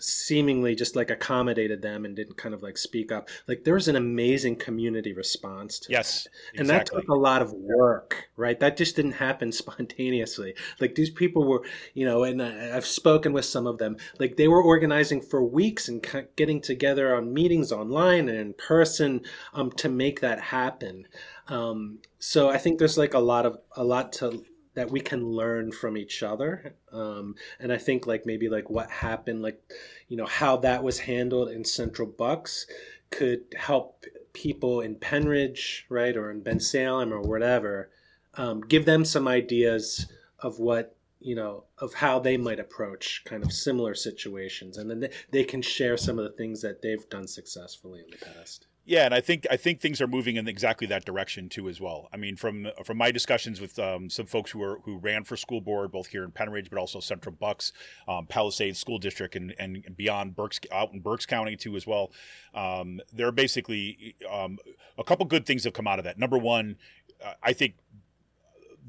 [0.00, 3.28] seemingly just like accommodated them and didn't kind of like speak up.
[3.46, 6.60] Like there was an amazing community response to yes, that.
[6.60, 8.58] and that took a lot of work, right?
[8.58, 10.54] That just didn't happen spontaneously.
[10.80, 11.62] Like these people were,
[11.94, 13.96] you know, and I've spoken with some of them.
[14.18, 19.20] Like they were organizing for weeks and getting together on meetings online and in person
[19.54, 21.06] um, to make that happen.
[21.48, 24.44] Um, so I think there's like a lot of a lot to
[24.76, 28.90] that we can learn from each other um, and i think like maybe like what
[28.90, 29.60] happened like
[30.08, 32.66] you know how that was handled in central bucks
[33.10, 37.90] could help people in pennridge right or in Bensalem or whatever
[38.34, 40.06] um, give them some ideas
[40.40, 45.00] of what you know of how they might approach kind of similar situations and then
[45.00, 48.66] they, they can share some of the things that they've done successfully in the past
[48.88, 51.80] yeah, and I think I think things are moving in exactly that direction too as
[51.80, 52.08] well.
[52.12, 55.36] I mean, from from my discussions with um, some folks who are who ran for
[55.36, 57.72] school board both here in Pennridge, but also Central Bucks,
[58.06, 62.12] um, Palisades School District, and and beyond Berks out in Berks County too as well.
[62.54, 64.58] Um, there are basically um,
[64.96, 66.16] a couple good things have come out of that.
[66.16, 66.76] Number one,
[67.24, 67.74] uh, I think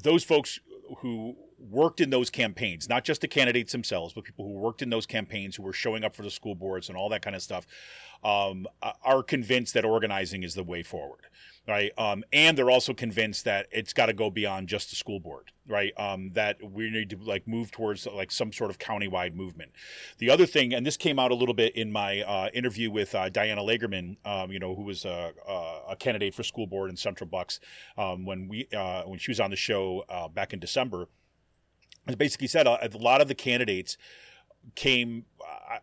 [0.04, 0.60] those folks
[1.00, 4.90] who worked in those campaigns, not just the candidates themselves, but people who worked in
[4.90, 7.42] those campaigns, who were showing up for the school boards and all that kind of
[7.42, 7.66] stuff,
[8.24, 8.68] um,
[9.04, 11.22] are convinced that organizing is the way forward,
[11.68, 11.92] right?
[11.98, 15.52] Um, and they're also convinced that it's got to go beyond just the school board,
[15.68, 15.94] right?
[15.98, 19.72] Um, that we need to like move towards like some sort of countywide movement.
[20.18, 23.14] The other thing, and this came out a little bit in my uh, interview with
[23.16, 25.34] uh, Diana Lagerman, um, you know, who was a,
[25.90, 27.60] a, candidate for school board in Central Bucks
[27.98, 31.08] um, when we uh, when she was on the show uh, back in December.
[32.18, 33.98] Basically said uh, a lot of the candidates
[34.76, 35.26] came,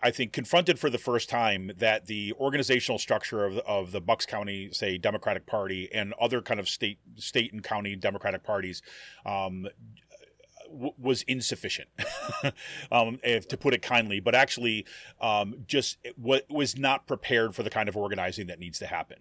[0.03, 4.27] I think, confronted for the first time that the organizational structure of, of the Bucks
[4.27, 8.83] County, say, Democratic Party and other kind of state, state and county Democratic parties
[9.25, 9.66] um,
[10.70, 11.89] was insufficient,
[12.93, 14.85] um, if, to put it kindly, but actually
[15.20, 19.18] um, just what was not prepared for the kind of organizing that needs to happen.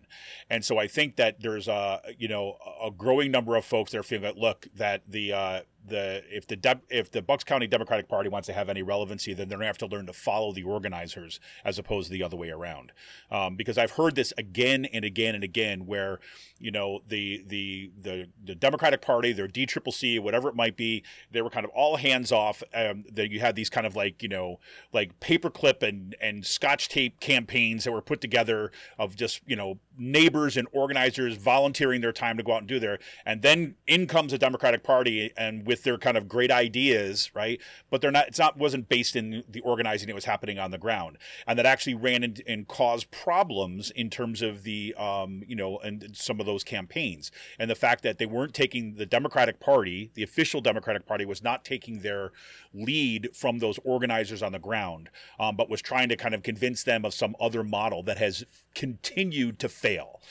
[0.49, 3.99] And so I think that there's a you know a growing number of folks that
[3.99, 7.67] are feeling that look that the uh, the if the De- if the Bucks County
[7.67, 10.13] Democratic Party wants to have any relevancy, then they're going to have to learn to
[10.13, 12.91] follow the organizers as opposed to the other way around.
[13.29, 16.19] Um, because I've heard this again and again and again, where
[16.59, 20.77] you know the the the the Democratic Party, their D Triple C, whatever it might
[20.77, 22.63] be, they were kind of all hands off.
[22.73, 24.59] Um, that you had these kind of like you know
[24.93, 29.79] like paperclip and and Scotch tape campaigns that were put together of just you know
[29.97, 34.07] neighbors and organizers volunteering their time to go out and do there, and then in
[34.07, 37.59] comes the Democratic Party and with their kind of great ideas, right?
[37.89, 38.27] But they're not.
[38.27, 41.17] It's not wasn't based in the organizing that was happening on the ground,
[41.47, 45.79] and that actually ran in, and caused problems in terms of the um, you know
[45.79, 50.11] and some of those campaigns and the fact that they weren't taking the Democratic Party,
[50.13, 52.31] the official Democratic Party, was not taking their
[52.73, 55.09] lead from those organizers on the ground,
[55.39, 58.43] um, but was trying to kind of convince them of some other model that has
[58.75, 60.21] continued to fail,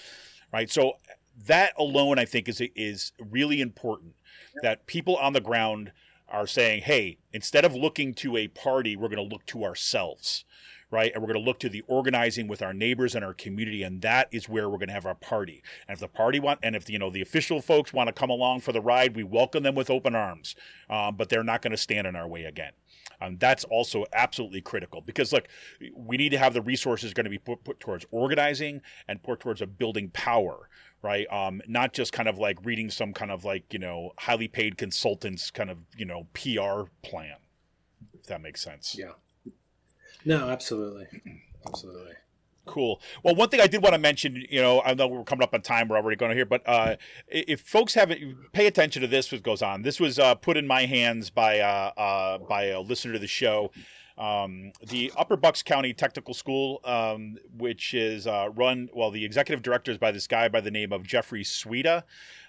[0.52, 0.70] right?
[0.70, 0.94] So
[1.46, 4.14] that alone, I think, is is really important.
[4.62, 5.92] That people on the ground
[6.28, 10.44] are saying, "Hey, instead of looking to a party, we're going to look to ourselves."
[10.92, 11.10] right?
[11.12, 14.02] And we're going to look to the organizing with our neighbors and our community, and
[14.02, 15.62] that is where we're going to have our party.
[15.88, 18.30] And if the party want, and if you know the official folks want to come
[18.30, 20.54] along for the ride, we welcome them with open arms.
[20.88, 22.72] Um, but they're not going to stand in our way again.
[23.20, 25.48] Um, that's also absolutely critical because look,
[25.96, 29.40] we need to have the resources going to be put, put towards organizing and put
[29.40, 30.68] towards a building power
[31.02, 31.30] right?
[31.32, 34.78] Um, not just kind of like reading some kind of like you know highly paid
[34.78, 37.36] consultants kind of you know PR plan,
[38.14, 38.96] if that makes sense.
[38.98, 39.12] Yeah.
[40.24, 41.06] No, absolutely,
[41.66, 42.12] absolutely.
[42.64, 43.00] Cool.
[43.24, 45.52] Well, one thing I did want to mention, you know, I know we're coming up
[45.52, 45.88] on time.
[45.88, 46.94] We're already going to hear, but uh,
[47.26, 49.82] if folks haven't pay attention to this, what goes on.
[49.82, 53.26] This was uh, put in my hands by uh, uh by a listener to the
[53.26, 53.72] show.
[54.22, 59.62] Um, the Upper Bucks County Technical School, um, which is uh, run, well, the executive
[59.62, 62.04] director is by this guy by the name of Jeffrey Sweda.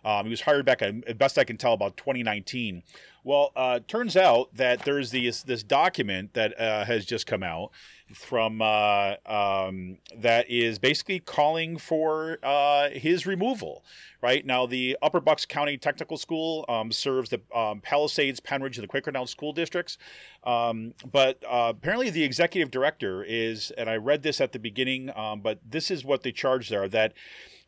[0.06, 2.84] Um, he was hired back, at best I can tell, about 2019.
[3.26, 7.72] Well, uh, turns out that there's this this document that uh, has just come out
[8.14, 13.86] from uh, um, that is basically calling for uh, his removal.
[14.22, 18.84] Right now, the Upper Bucks County Technical School um, serves the um, Palisades, Pennridge, and
[18.84, 19.98] the Quakertown school districts.
[20.44, 25.10] Um, but uh, apparently, the executive director is, and I read this at the beginning,
[25.16, 27.14] um, but this is what they charge there that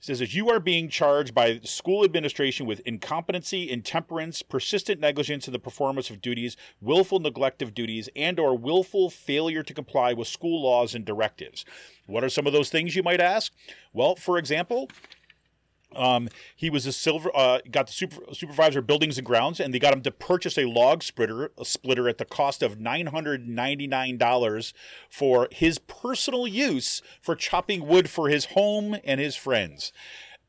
[0.06, 5.52] says that you are being charged by school administration with incompetency, intemperance, persistent negligence in
[5.52, 10.28] the performance of duties, willful neglect of duties, and or willful failure to comply with
[10.28, 11.66] school laws and directives.
[12.06, 13.52] What are some of those things you might ask?
[13.94, 14.92] Well, for example,
[15.96, 19.74] um, he was a silver, uh, got the super, supervisor of buildings and grounds, and
[19.74, 23.08] they got him to purchase a log splitter, a splitter at the cost of nine
[23.08, 24.74] hundred ninety nine dollars
[25.10, 29.92] for his personal use for chopping wood for his home and his friends,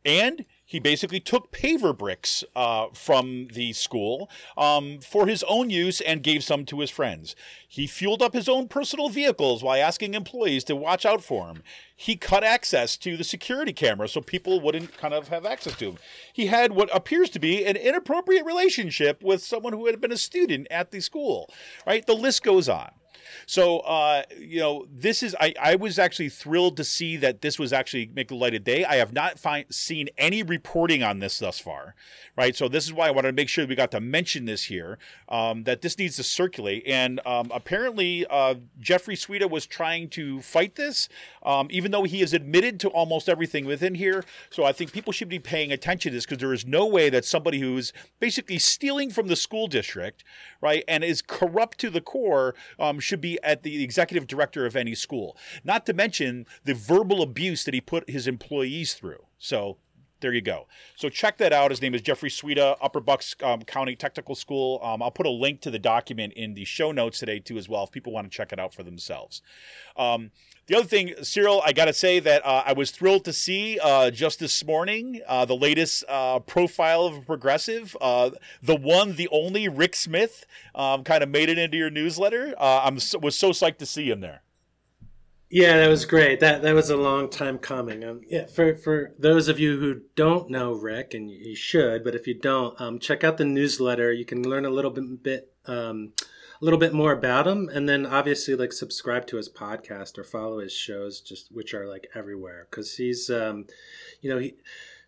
[0.04, 6.00] and he basically took paver bricks uh, from the school um, for his own use
[6.00, 7.36] and gave some to his friends.
[7.68, 11.62] He fueled up his own personal vehicles while asking employees to watch out for him.
[11.94, 15.90] He cut access to the security camera so people wouldn't kind of have access to
[15.90, 15.98] him.
[16.32, 20.16] He had what appears to be an inappropriate relationship with someone who had been a
[20.16, 21.48] student at the school.
[21.86, 22.04] Right?
[22.04, 22.90] The list goes on.
[23.46, 27.58] So, uh, you know, this is, I, I was actually thrilled to see that this
[27.58, 28.84] was actually make the light of day.
[28.84, 31.94] I have not find, seen any reporting on this thus far,
[32.36, 32.56] right?
[32.56, 34.98] So, this is why I wanted to make sure we got to mention this here,
[35.28, 36.84] um, that this needs to circulate.
[36.86, 41.08] And um, apparently, uh, Jeffrey Sweda was trying to fight this,
[41.42, 44.24] um, even though he has admitted to almost everything within here.
[44.50, 47.10] So, I think people should be paying attention to this because there is no way
[47.10, 50.24] that somebody who's basically stealing from the school district,
[50.60, 54.76] right, and is corrupt to the core um, should be at the executive director of
[54.76, 55.36] any school.
[55.64, 59.24] Not to mention the verbal abuse that he put his employees through.
[59.38, 59.78] So
[60.20, 60.66] There you go.
[60.94, 61.70] So check that out.
[61.70, 64.80] His name is Jeffrey Sweda, Upper Bucks um, County Technical School.
[64.82, 67.68] Um, I'll put a link to the document in the show notes today too, as
[67.68, 69.42] well, if people want to check it out for themselves.
[69.96, 70.30] Um,
[70.68, 73.78] the other thing, Cyril, I got to say that uh, I was thrilled to see
[73.78, 78.30] uh, just this morning uh, the latest uh, profile of a progressive, uh,
[78.62, 80.44] the one, the only Rick Smith,
[80.74, 82.54] um, kind of made it into your newsletter.
[82.58, 84.42] Uh, I'm so, was so psyched to see him there.
[85.48, 86.40] Yeah, that was great.
[86.40, 88.02] That that was a long time coming.
[88.02, 92.16] Um, yeah, for for those of you who don't know Rick, and you should, but
[92.16, 94.12] if you don't, um, check out the newsletter.
[94.12, 96.14] You can learn a little bit, bit um,
[96.60, 100.24] a little bit more about him, and then obviously like subscribe to his podcast or
[100.24, 103.66] follow his shows, just which are like everywhere because he's, um,
[104.20, 104.54] you know, he.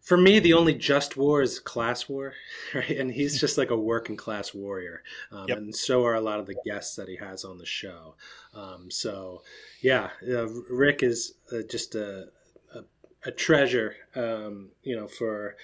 [0.09, 2.33] For me, the only just war is class war,
[2.75, 2.89] right?
[2.99, 5.59] And he's just like a working class warrior, um, Yep.
[5.59, 8.15] and so are a lot of the guests that he has on the show.
[8.55, 9.43] Um, so,
[9.83, 12.29] yeah, uh, Rick is uh, just a,
[12.75, 12.85] a,
[13.27, 15.57] a treasure, um, you know, for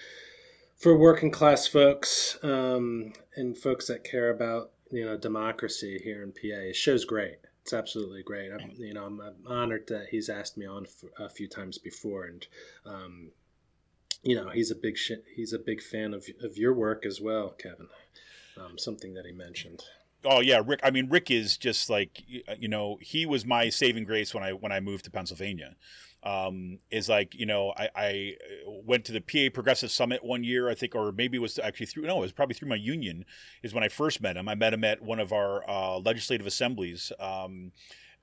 [0.77, 6.33] for working class folks um, and folks that care about you know democracy here in
[6.33, 6.61] PA.
[6.67, 7.39] His show's great.
[7.63, 8.51] It's absolutely great.
[8.53, 11.79] I'm, you know, I'm, I'm honored that he's asked me on f- a few times
[11.79, 12.47] before, and
[12.85, 13.31] um,
[14.25, 17.21] you know, he's a big sh- he's a big fan of of your work as
[17.21, 17.89] well, Kevin.
[18.57, 19.83] Um, something that he mentioned.
[20.25, 20.81] Oh yeah, Rick.
[20.83, 22.23] I mean, Rick is just like
[22.59, 25.77] you know, he was my saving grace when I when I moved to Pennsylvania.
[26.23, 30.71] Um, is like you know, I, I went to the PA Progressive Summit one year,
[30.71, 33.27] I think, or maybe it was actually through no, it was probably through my union.
[33.63, 34.49] Is when I first met him.
[34.49, 37.13] I met him at one of our uh, legislative assemblies.
[37.21, 37.73] Um,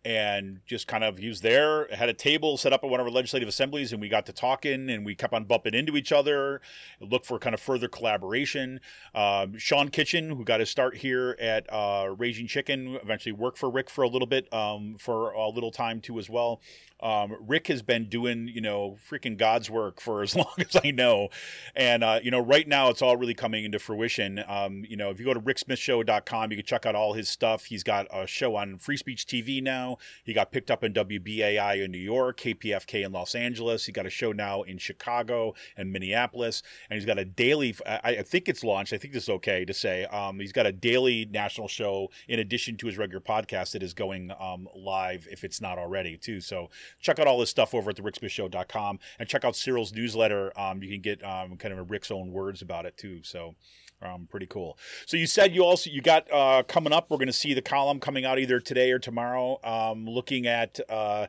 [0.03, 3.11] and just kind of was there had a table set up at one of our
[3.11, 6.59] legislative assemblies and we got to talking and we kept on bumping into each other
[6.99, 8.79] look for kind of further collaboration.
[9.13, 13.69] Um, sean kitchen who got his start here at uh, raging chicken eventually worked for
[13.69, 16.61] rick for a little bit um, for a little time too as well
[17.01, 20.91] um, rick has been doing you know freaking god's work for as long as i
[20.91, 21.29] know
[21.75, 25.09] and uh, you know right now it's all really coming into fruition um, you know
[25.09, 28.25] if you go to ricksmithshow.com you can check out all his stuff he's got a
[28.25, 32.39] show on free speech tv now he got picked up in WBAI in New York,
[32.39, 33.85] KPFK in Los Angeles.
[33.85, 37.75] He got a show now in Chicago and Minneapolis, and he's got a daily.
[37.85, 38.93] I, I think it's launched.
[38.93, 40.05] I think this is okay to say.
[40.05, 43.93] Um, he's got a daily national show in addition to his regular podcast that is
[43.93, 46.41] going um, live if it's not already too.
[46.41, 50.51] So check out all this stuff over at the ricksmithshow.com and check out Cyril's newsletter.
[50.59, 53.21] Um, you can get um, kind of Rick's own words about it too.
[53.23, 53.55] So.
[54.03, 54.79] Um, pretty cool.
[55.05, 57.11] So you said you also you got uh, coming up.
[57.11, 59.59] We're going to see the column coming out either today or tomorrow.
[59.63, 61.27] Um, looking at uh,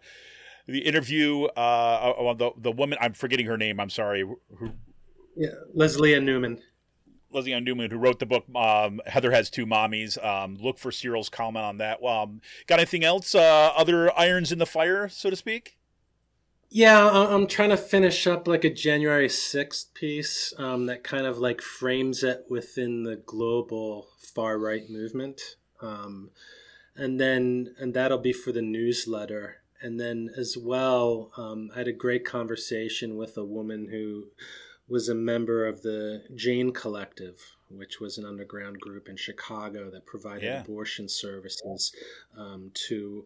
[0.67, 2.97] the interview uh, the the woman.
[2.99, 3.79] I'm forgetting her name.
[3.79, 4.23] I'm sorry.
[4.23, 4.73] Who,
[5.37, 6.63] Yeah, Lesléa Newman.
[7.33, 11.29] Lesléa Newman, who wrote the book um, "Heather Has Two Mommies." Um, look for Cyril's
[11.29, 12.03] comment on that.
[12.05, 13.35] Um, got anything else?
[13.35, 15.77] Uh, other irons in the fire, so to speak?
[16.75, 21.37] Yeah, I'm trying to finish up like a January 6th piece um, that kind of
[21.37, 25.57] like frames it within the global far right movement.
[25.83, 26.31] Um,
[26.97, 29.59] and then, and that'll be for the newsletter.
[29.83, 34.29] And then as well, um, I had a great conversation with a woman who
[34.93, 40.05] was a member of the Jane Collective, which was an underground group in Chicago that
[40.05, 40.61] provided Yeah.
[40.61, 41.95] abortion services
[42.37, 43.25] um, to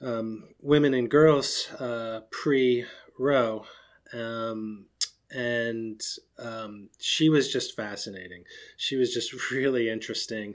[0.00, 2.84] um, women and girls uh, pre
[3.18, 3.66] Roe.
[4.12, 4.86] Um,
[5.28, 6.00] and
[6.38, 8.44] um, she was just fascinating.
[8.76, 10.54] She was just really interesting.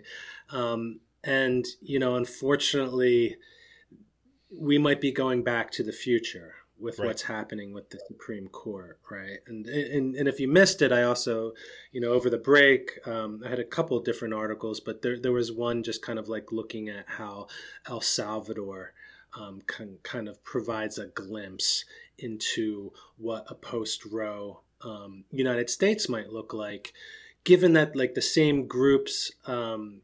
[0.50, 3.36] Um, and, you know, unfortunately,
[4.50, 7.08] we might be going back to the future with Right.
[7.08, 9.40] what's happening with the Supreme Court, right?
[9.48, 11.54] And, and and if you missed it, I also,
[11.94, 15.18] you know, over the break, um, I had a couple of different articles, but there
[15.18, 17.48] there was one just kind of like looking at how
[17.88, 18.94] El Salvador
[19.40, 21.86] um, can, kind of provides a glimpse
[22.18, 26.94] into what a post Roe um, United States might look like,
[27.46, 29.32] given that like the same groups.
[29.48, 30.02] Um,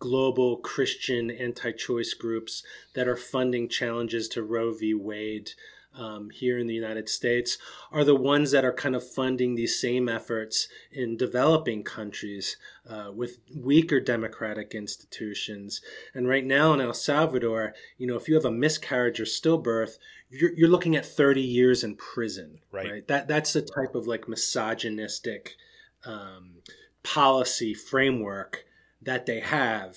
[0.00, 2.62] global Christian anti-choice groups
[2.94, 4.92] that are funding challenges to Roe v.
[4.92, 5.52] Wade
[5.96, 7.58] um, here in the United States
[7.92, 12.56] are the ones that are kind of funding these same efforts in developing countries
[12.88, 15.80] uh, with weaker democratic institutions.
[16.12, 19.98] And right now in El Salvador, you know, if you have a miscarriage or stillbirth,
[20.30, 22.58] you're, you're looking at 30 years in prison.
[22.72, 23.06] Right.
[23.06, 25.56] That that's the type of like misogynistic
[26.04, 26.56] um,
[27.02, 28.64] policy framework
[29.00, 29.96] that they have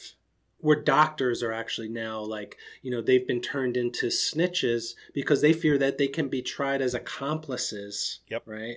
[0.68, 5.53] where doctors are actually now like you know they've been turned into snitches because they
[5.53, 8.43] fear that they can be tried as accomplices Yep.
[8.45, 8.76] right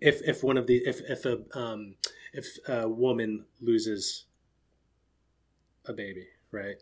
[0.00, 1.96] if if one of the if if a um
[2.32, 4.24] if a woman loses
[5.84, 6.78] a baby right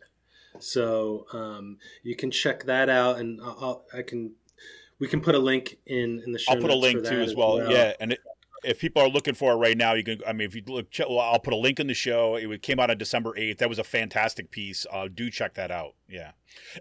[0.60, 4.30] so um you can check that out and I'll, I'll- can
[5.00, 6.52] we can put a link in in the show.
[6.52, 7.68] I'll put a link too that as well.
[7.68, 8.20] Yeah, and it,
[8.64, 10.20] if people are looking for it right now, you can.
[10.26, 12.36] I mean, if you look, I'll put a link in the show.
[12.36, 13.58] It came out on December eighth.
[13.58, 14.86] That was a fantastic piece.
[14.92, 15.94] Uh, do check that out.
[16.14, 16.30] Yeah,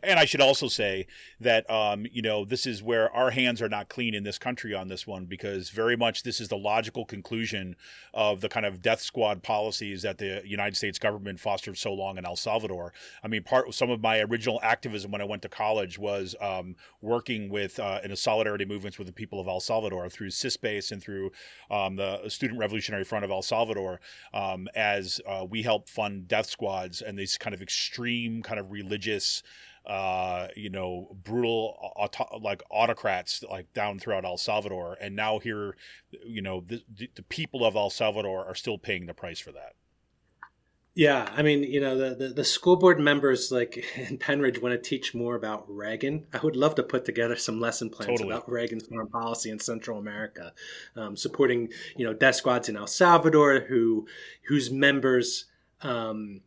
[0.03, 1.07] and I should also say
[1.39, 4.75] that um, you know this is where our hands are not clean in this country
[4.75, 7.75] on this one because very much this is the logical conclusion
[8.13, 12.19] of the kind of death squad policies that the United States government fostered so long
[12.19, 12.93] in El Salvador.
[13.23, 16.35] I mean, part of some of my original activism when I went to college was
[16.39, 20.29] um, working with uh, in a solidarity movements with the people of El Salvador through
[20.29, 21.31] CISPES and through
[21.71, 23.99] um, the Student Revolutionary Front of El Salvador
[24.31, 28.71] um, as uh, we help fund death squads and these kind of extreme kind of
[28.71, 29.22] religious
[29.85, 35.75] uh, you know, brutal auto- like autocrats like down throughout El Salvador, and now here,
[36.25, 36.83] you know, the,
[37.15, 39.73] the people of El Salvador are still paying the price for that.
[40.95, 44.73] Yeah, I mean, you know, the, the, the, school board members like in Pennridge want
[44.73, 46.27] to teach more about Reagan.
[46.31, 48.29] I would love to put together some lesson plans Totally.
[48.29, 50.53] about Reagan's foreign policy in Central America,
[50.95, 54.07] um, supporting you know death squads in El Salvador who
[54.47, 55.45] whose members
[55.81, 56.41] um,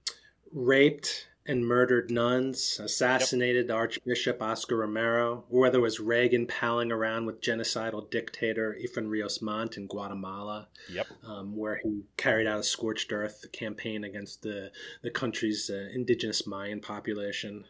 [0.53, 7.27] raped and murdered nuns, assassinated Archbishop Oscar Romero, or whether it was Reagan palling around
[7.27, 11.07] with genocidal dictator Efraín Ríos Montt in Guatemala Yep.
[11.27, 14.71] um, where he carried out a scorched earth campaign against the,
[15.03, 17.65] the country's uh, indigenous Mayan population.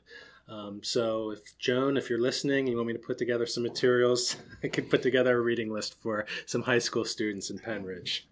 [0.49, 4.37] Um, so, if Joan, if you're listening, you want me to put together some materials,
[4.63, 8.23] I could put together a reading list for some high school students in Pennridge.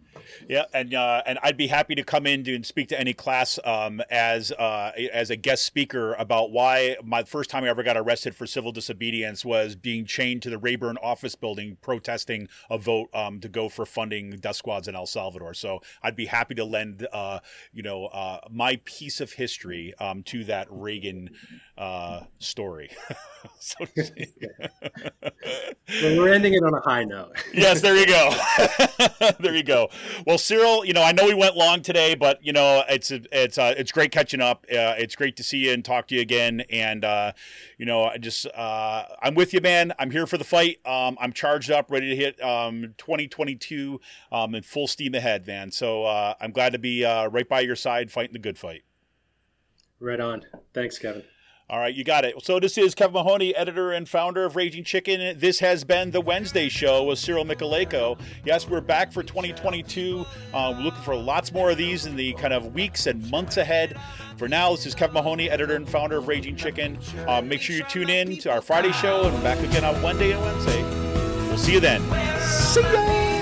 [0.48, 3.12] Yeah, and uh, and I'd be happy to come in to and speak to any
[3.12, 7.82] class um, as uh, as a guest speaker about why my first time I ever
[7.82, 12.78] got arrested for civil disobedience was being chained to the Rayburn office building protesting a
[12.78, 15.54] vote um, to go for funding death squads in El Salvador.
[15.54, 17.40] So I'd be happy to lend uh,
[17.72, 21.30] you know uh, my piece of history um, to that Reagan
[21.78, 22.90] uh, story.
[23.58, 23.84] so.
[26.02, 27.36] Well, we're ending it on a high note.
[27.52, 28.34] yes, there you go.
[29.40, 29.90] there you go.
[30.26, 33.58] Well, Cyril, you know, I know we went long today, but you know, it's it's
[33.58, 34.64] uh, it's great catching up.
[34.70, 36.62] Uh, it's great to see you and talk to you again.
[36.70, 37.32] And uh,
[37.78, 39.92] you know, I just uh, I'm with you, man.
[39.98, 40.78] I'm here for the fight.
[40.86, 44.00] Um, I'm charged up, ready to hit um, 2022
[44.32, 45.70] um, in full steam ahead, man.
[45.70, 48.82] So uh, I'm glad to be uh, right by your side, fighting the good fight.
[50.00, 50.44] Right on.
[50.72, 51.22] Thanks, Kevin.
[51.70, 52.34] All right, you got it.
[52.44, 55.38] So this is Kevin Mahoney, editor and founder of Raging Chicken.
[55.38, 58.20] This has been the Wednesday show with Cyril Mychalejko.
[58.44, 60.26] Yes, we're back for 2022.
[60.52, 63.56] Uh, we're looking for lots more of these in the kind of weeks and months
[63.56, 63.96] ahead.
[64.36, 66.98] For now, this is Kevin Mahoney, editor and founder of Raging Chicken.
[67.26, 70.32] Uh, make sure you tune in to our Friday show and back again on Monday
[70.32, 70.82] and Wednesday.
[71.48, 72.02] We'll see you then.
[72.42, 73.33] See ya!